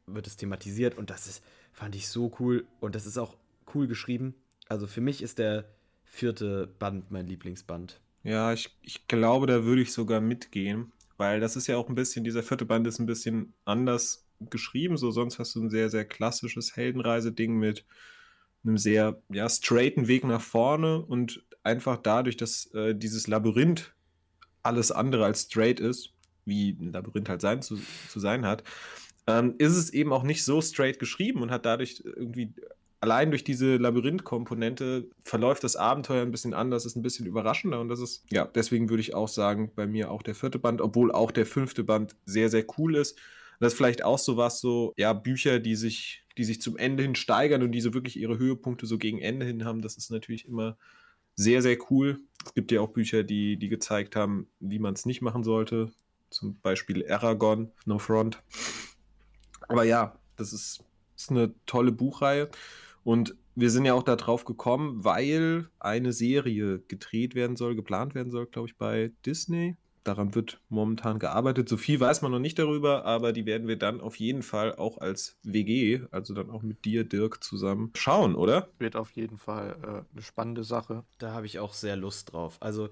[0.08, 1.44] wird es thematisiert und das ist,
[1.76, 3.36] fand ich so cool und das ist auch
[3.74, 4.34] cool geschrieben.
[4.70, 5.66] Also für mich ist der
[6.06, 8.00] vierte Band mein Lieblingsband.
[8.24, 11.96] Ja, ich, ich glaube, da würde ich sogar mitgehen, weil das ist ja auch ein
[11.96, 14.96] bisschen, dieser vierte Band ist ein bisschen anders geschrieben.
[14.96, 17.86] So, sonst hast du ein sehr, sehr klassisches Heldenreise-Ding mit
[18.64, 23.94] einem sehr, ja, straighten Weg nach vorne und einfach dadurch, dass äh, dieses Labyrinth
[24.64, 26.14] alles andere als straight ist,
[26.46, 28.64] wie ein Labyrinth halt sein zu, zu sein hat,
[29.28, 32.54] ähm, ist es eben auch nicht so straight geschrieben und hat dadurch irgendwie
[33.06, 37.88] allein durch diese Labyrinth-Komponente verläuft das Abenteuer ein bisschen anders, ist ein bisschen überraschender und
[37.88, 41.12] das ist, ja, deswegen würde ich auch sagen, bei mir auch der vierte Band, obwohl
[41.12, 43.14] auch der fünfte Band sehr, sehr cool ist.
[43.14, 46.78] Und das ist vielleicht auch so was, so, ja, Bücher, die sich, die sich zum
[46.78, 49.98] Ende hin steigern und die so wirklich ihre Höhepunkte so gegen Ende hin haben, das
[49.98, 50.76] ist natürlich immer
[51.36, 52.20] sehr, sehr cool.
[52.44, 55.92] Es gibt ja auch Bücher, die, die gezeigt haben, wie man es nicht machen sollte.
[56.30, 58.42] Zum Beispiel Aragon, No Front.
[59.68, 60.84] Aber ja, das ist,
[61.16, 62.50] ist eine tolle Buchreihe.
[63.04, 68.16] Und wir sind ja auch da drauf gekommen, weil eine Serie gedreht werden soll, geplant
[68.16, 69.76] werden soll, glaube ich, bei Disney.
[70.04, 71.68] Daran wird momentan gearbeitet.
[71.68, 74.76] So viel weiß man noch nicht darüber, aber die werden wir dann auf jeden Fall
[74.76, 78.70] auch als WG, also dann auch mit dir, Dirk, zusammen schauen, oder?
[78.78, 81.04] Wird auf jeden Fall äh, eine spannende Sache.
[81.18, 82.58] Da habe ich auch sehr Lust drauf.
[82.60, 82.90] Also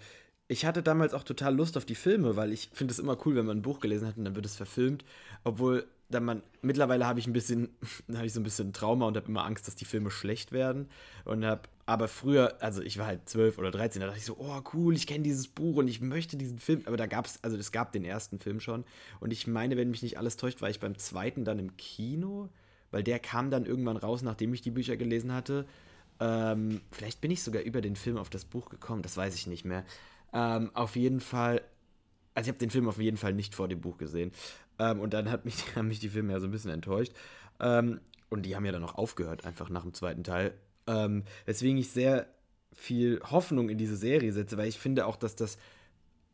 [0.48, 3.36] ich hatte damals auch total Lust auf die Filme, weil ich finde es immer cool,
[3.36, 5.06] wenn man ein Buch gelesen hat und dann wird es verfilmt.
[5.44, 7.70] Obwohl dann man mittlerweile habe ich ein bisschen,
[8.16, 10.88] habe ich so ein bisschen Trauma und habe immer Angst, dass die Filme schlecht werden
[11.26, 14.38] und habe aber früher, also ich war halt 12 oder 13, da dachte ich so,
[14.40, 17.44] oh cool, ich kenne dieses Buch und ich möchte diesen Film, aber da gab es,
[17.44, 18.86] also es gab den ersten Film schon
[19.20, 22.50] und ich meine, wenn mich nicht alles täuscht, war ich beim zweiten dann im Kino,
[22.92, 25.66] weil der kam dann irgendwann raus, nachdem ich die Bücher gelesen hatte.
[26.20, 29.48] Ähm, vielleicht bin ich sogar über den Film auf das Buch gekommen, das weiß ich
[29.48, 29.84] nicht mehr.
[30.32, 31.62] Ähm, auf jeden Fall,
[32.34, 34.32] also ich habe den Film auf jeden Fall nicht vor dem Buch gesehen.
[34.80, 37.14] Ähm, und dann hat mich, haben mich die Filme ja so ein bisschen enttäuscht.
[37.60, 38.00] Ähm,
[38.30, 40.54] und die haben ja dann auch aufgehört, einfach nach dem zweiten Teil.
[40.88, 42.28] Ähm, weswegen ich sehr
[42.74, 45.58] viel Hoffnung in diese Serie setze, weil ich finde auch, dass das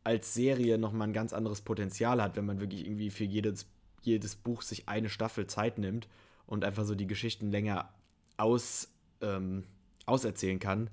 [0.02, 3.66] als Serie nochmal ein ganz anderes Potenzial hat, wenn man wirklich irgendwie für jedes,
[4.00, 6.08] jedes Buch sich eine Staffel Zeit nimmt
[6.46, 7.92] und einfach so die Geschichten länger
[8.38, 8.88] aus,
[9.20, 9.64] ähm,
[10.06, 10.88] auserzählen kann.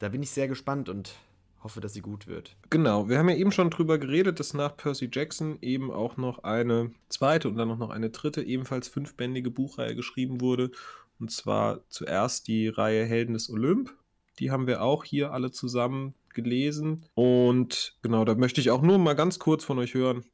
[0.00, 1.14] Da bin ich sehr gespannt und
[1.62, 2.56] hoffe, dass sie gut wird.
[2.70, 6.44] Genau, wir haben ja eben schon drüber geredet, dass nach Percy Jackson eben auch noch
[6.44, 10.70] eine zweite und dann auch noch eine dritte, ebenfalls fünfbändige Buchreihe geschrieben wurde.
[11.18, 13.94] Und zwar zuerst die Reihe Helden des Olymp.
[14.38, 17.04] Die haben wir auch hier alle zusammen gelesen.
[17.14, 20.24] Und genau, da möchte ich auch nur mal ganz kurz von euch hören.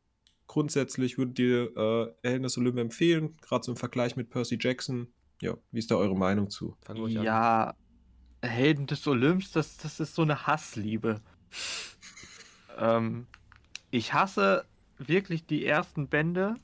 [0.47, 5.09] Grundsätzlich würdet ihr äh, Helden des Olymp empfehlen, gerade so im Vergleich mit Percy Jackson.
[5.41, 6.77] Ja, wie ist da eure Meinung zu?
[6.83, 7.25] Fangen wir euch an.
[7.25, 7.75] Ja,
[8.47, 11.21] Helden des Olymps, das, das ist so eine Hassliebe.
[12.79, 13.27] ähm,
[13.91, 14.65] ich hasse
[14.99, 16.55] wirklich die ersten Bände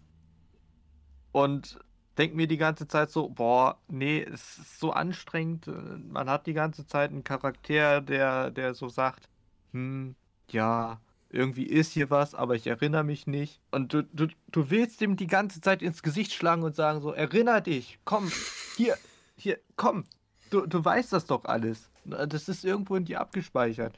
[1.32, 1.78] und
[2.18, 5.70] denke mir die ganze Zeit so, boah, nee, es ist so anstrengend.
[6.12, 9.28] Man hat die ganze Zeit einen Charakter, der, der so sagt,
[9.72, 10.14] hm,
[10.50, 11.00] ja,
[11.30, 13.60] irgendwie ist hier was, aber ich erinnere mich nicht.
[13.70, 17.12] Und du, du, du willst ihm die ganze Zeit ins Gesicht schlagen und sagen so,
[17.12, 18.30] erinner dich, komm,
[18.76, 18.96] hier,
[19.36, 20.04] hier, komm,
[20.50, 21.90] du, du weißt das doch alles.
[22.04, 23.96] Das ist irgendwo in dir abgespeichert.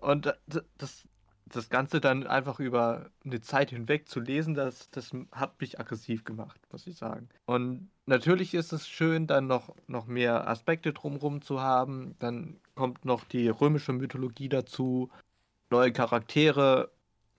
[0.00, 0.34] Und
[0.78, 1.06] das,
[1.46, 6.24] das Ganze dann einfach über eine Zeit hinweg zu lesen, das, das hat mich aggressiv
[6.24, 7.28] gemacht, muss ich sagen.
[7.46, 12.16] Und natürlich ist es schön, dann noch, noch mehr Aspekte drumherum zu haben.
[12.18, 15.10] Dann kommt noch die römische Mythologie dazu,
[15.70, 16.90] neue Charaktere,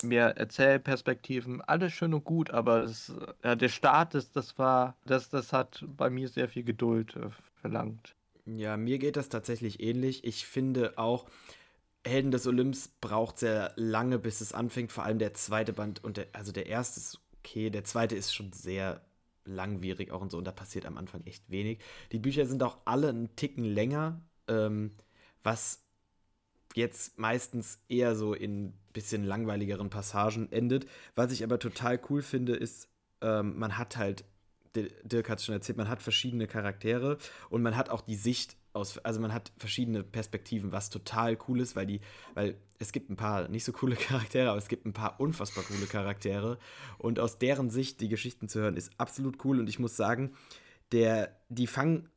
[0.04, 5.30] mehr Erzählperspektiven, alles schön und gut, aber es, ja, der Start, ist, das war, das,
[5.30, 8.16] das hat bei mir sehr viel Geduld äh, verlangt.
[8.56, 10.24] Ja, mir geht das tatsächlich ähnlich.
[10.24, 11.30] Ich finde auch,
[12.06, 14.92] Helden des Olymps braucht sehr lange, bis es anfängt.
[14.92, 18.34] Vor allem der zweite Band und der, also der erste ist okay, der zweite ist
[18.34, 19.02] schon sehr
[19.44, 21.80] langwierig auch und so und da passiert am Anfang echt wenig.
[22.12, 24.94] Die Bücher sind auch alle einen Ticken länger, ähm,
[25.44, 25.84] was
[26.76, 30.88] jetzt meistens eher so in bisschen langweiligeren Passagen endet.
[31.16, 32.90] Was ich aber total cool finde, ist,
[33.22, 34.26] ähm, man hat halt,
[35.04, 37.18] Dirk hat es schon erzählt, man hat verschiedene Charaktere
[37.50, 41.60] und man hat auch die Sicht aus, also man hat verschiedene Perspektiven, was total cool
[41.60, 42.02] ist, weil die,
[42.36, 45.64] weil es gibt ein paar nicht so coole Charaktere, aber es gibt ein paar unfassbar
[45.64, 46.58] coole Charaktere
[46.98, 50.34] und aus deren Sicht die Geschichten zu hören ist absolut cool und ich muss sagen,
[50.92, 52.10] der, die fangen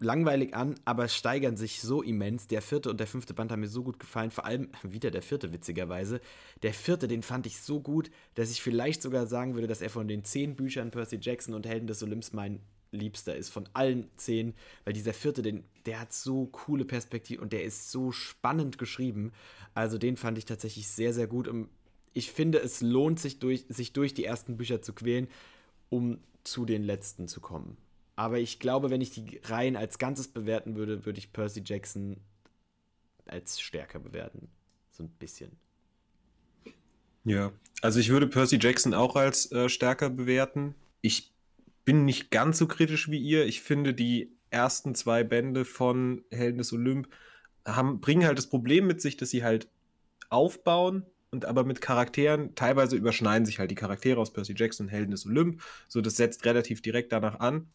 [0.00, 2.46] langweilig an, aber steigern sich so immens.
[2.46, 5.22] Der vierte und der fünfte Band haben mir so gut gefallen, vor allem wieder der
[5.22, 6.20] vierte witzigerweise.
[6.62, 9.90] Der vierte, den fand ich so gut, dass ich vielleicht sogar sagen würde, dass er
[9.90, 14.08] von den zehn Büchern Percy Jackson und Helden des Olymps mein liebster ist von allen
[14.16, 18.78] zehn, weil dieser vierte, den, der hat so coole Perspektive und der ist so spannend
[18.78, 19.32] geschrieben.
[19.74, 21.48] Also den fand ich tatsächlich sehr, sehr gut.
[21.48, 21.68] Und
[22.14, 25.28] ich finde, es lohnt sich, durch, sich durch die ersten Bücher zu quälen,
[25.90, 27.76] um zu den letzten zu kommen.
[28.18, 32.16] Aber ich glaube, wenn ich die Reihen als Ganzes bewerten würde, würde ich Percy Jackson
[33.26, 34.48] als stärker bewerten.
[34.90, 35.52] So ein bisschen.
[37.22, 40.74] Ja, also ich würde Percy Jackson auch als äh, stärker bewerten.
[41.00, 41.32] Ich
[41.84, 43.46] bin nicht ganz so kritisch wie ihr.
[43.46, 47.08] Ich finde, die ersten zwei Bände von Helden des Olymp
[47.64, 49.68] haben, bringen halt das Problem mit sich, dass sie halt
[50.28, 54.92] aufbauen und aber mit Charakteren, teilweise überschneiden sich halt die Charaktere aus Percy Jackson und
[54.92, 55.62] Helden des Olymp.
[55.86, 57.68] So, das setzt relativ direkt danach an.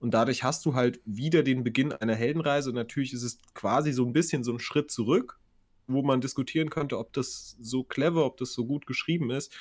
[0.00, 2.70] Und dadurch hast du halt wieder den Beginn einer Heldenreise.
[2.70, 5.38] Und natürlich ist es quasi so ein bisschen so ein Schritt zurück,
[5.86, 9.52] wo man diskutieren könnte, ob das so clever, ob das so gut geschrieben ist.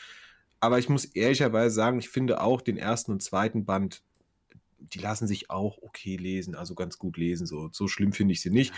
[0.60, 4.04] Aber ich muss ehrlicherweise sagen, ich finde auch den ersten und zweiten Band,
[4.80, 7.48] die lassen sich auch okay lesen, also ganz gut lesen.
[7.48, 8.74] So, so schlimm finde ich sie nicht.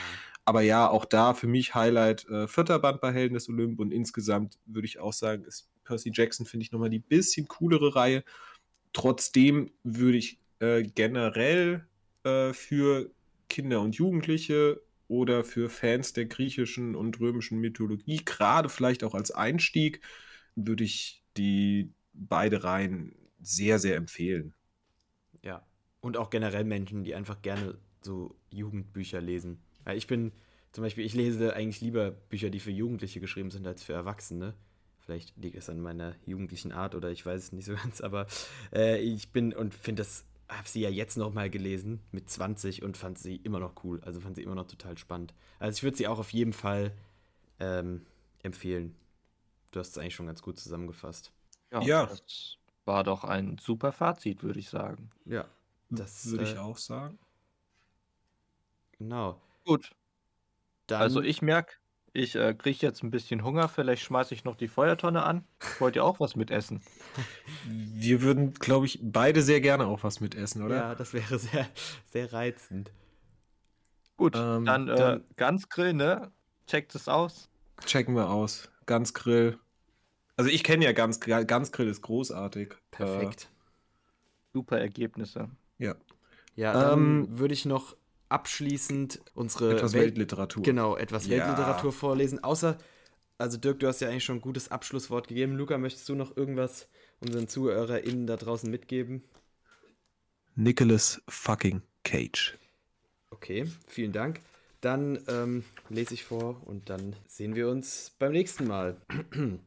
[0.46, 3.92] Aber ja, auch da für mich Highlight äh, vierter Band bei Helden des Olymp und
[3.92, 8.24] insgesamt würde ich auch sagen, ist Percy Jackson, finde ich, nochmal die bisschen coolere Reihe.
[8.94, 11.88] Trotzdem würde ich äh, generell
[12.24, 13.12] äh, für
[13.50, 19.32] Kinder und Jugendliche oder für Fans der griechischen und römischen Mythologie, gerade vielleicht auch als
[19.32, 20.02] Einstieg,
[20.56, 24.54] würde ich die beide Reihen sehr, sehr empfehlen.
[25.44, 25.66] Ja.
[26.02, 29.62] Und auch generell Menschen, die einfach gerne so Jugendbücher lesen.
[29.84, 30.32] Weil ich bin,
[30.72, 34.54] zum Beispiel, ich lese eigentlich lieber Bücher, die für Jugendliche geschrieben sind, als für Erwachsene.
[35.00, 38.28] Vielleicht liegt es an meiner jugendlichen Art oder ich weiß es nicht so ganz, aber
[38.72, 42.84] äh, ich bin und finde das, habe sie ja jetzt noch mal gelesen mit 20
[42.84, 44.02] und fand sie immer noch cool.
[44.04, 45.34] Also fand sie immer noch total spannend.
[45.60, 46.92] Also ich würde sie auch auf jeden Fall
[47.60, 48.06] ähm,
[48.42, 48.96] empfehlen.
[49.72, 51.32] Du hast es eigentlich schon ganz gut zusammengefasst.
[51.72, 52.06] Ja, ja.
[52.08, 55.12] das war doch ein super Fazit, würde ich sagen.
[55.26, 55.46] Ja,
[55.92, 57.20] das würde äh, ich auch sagen.
[58.98, 59.40] Genau.
[59.66, 59.92] Gut.
[60.88, 61.76] Dann, also ich merke,
[62.14, 63.68] ich äh, kriege jetzt ein bisschen Hunger.
[63.68, 65.44] Vielleicht schmeiße ich noch die Feuertonne an.
[65.80, 66.82] Wollt ihr auch was mitessen?
[67.66, 70.76] Wir würden, glaube ich, beide sehr gerne auch was mitessen, oder?
[70.76, 71.68] Ja, das wäre sehr,
[72.08, 72.92] sehr reizend.
[74.18, 76.32] Gut, ähm, dann, äh, dann ganz Grill, ne?
[76.68, 77.50] Checkt es aus.
[77.86, 78.70] Checken wir aus.
[78.86, 79.58] Ganz Grill.
[80.36, 82.76] Also ich kenne ja ganz, ganz Grill ist großartig.
[82.92, 83.44] Perfekt.
[83.44, 85.50] Äh, Super Ergebnisse.
[85.78, 85.96] Ja.
[86.56, 87.96] Ja, ähm, würde ich noch
[88.30, 90.64] abschließend unsere etwas Welt Weltliteratur.
[90.64, 91.38] Genau, etwas ja.
[91.38, 92.44] Weltliteratur vorlesen.
[92.44, 92.78] Außer,
[93.38, 95.56] also Dirk, du hast ja eigentlich schon ein gutes Abschlusswort gegeben.
[95.56, 96.88] Luca, möchtest du noch irgendwas
[97.20, 99.24] unseren ZuhörerInnen da draußen mitgeben?
[100.56, 102.58] Nicholas fucking Cage.
[103.32, 104.40] Okay, vielen Dank.
[104.82, 108.98] Dann ähm, lese ich vor und dann sehen wir uns beim nächsten Mal.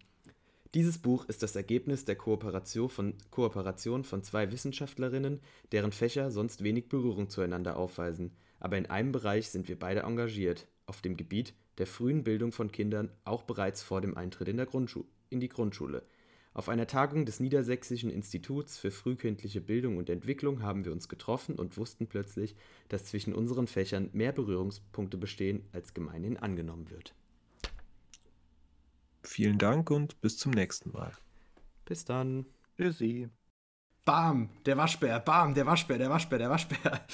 [0.75, 5.41] Dieses Buch ist das Ergebnis der Kooperation von, Kooperation von zwei Wissenschaftlerinnen,
[5.71, 8.33] deren Fächer sonst wenig Berührung zueinander aufweisen.
[8.63, 12.71] Aber in einem Bereich sind wir beide engagiert, auf dem Gebiet der frühen Bildung von
[12.71, 16.07] Kindern, auch bereits vor dem Eintritt in, der Grundschu in die Grundschule.
[16.55, 21.57] Auf einer Tagung des Niedersächsischen Instituts für frühkindliche Bildung und Entwicklung haben wir uns getroffen
[21.57, 22.55] und wussten plötzlich,
[22.89, 27.17] dass zwischen unseren Fächern mehr Berührungspunkte bestehen, als gemeinhin angenommen wird.
[29.25, 31.11] Vielen Dank und bis zum nächsten Mal.
[31.85, 32.47] Bis dann.
[32.77, 33.29] Tschüssi.
[34.05, 37.07] Bam, der Waschbär, bam, der Waschbär, der Waschbär, der Waschbär.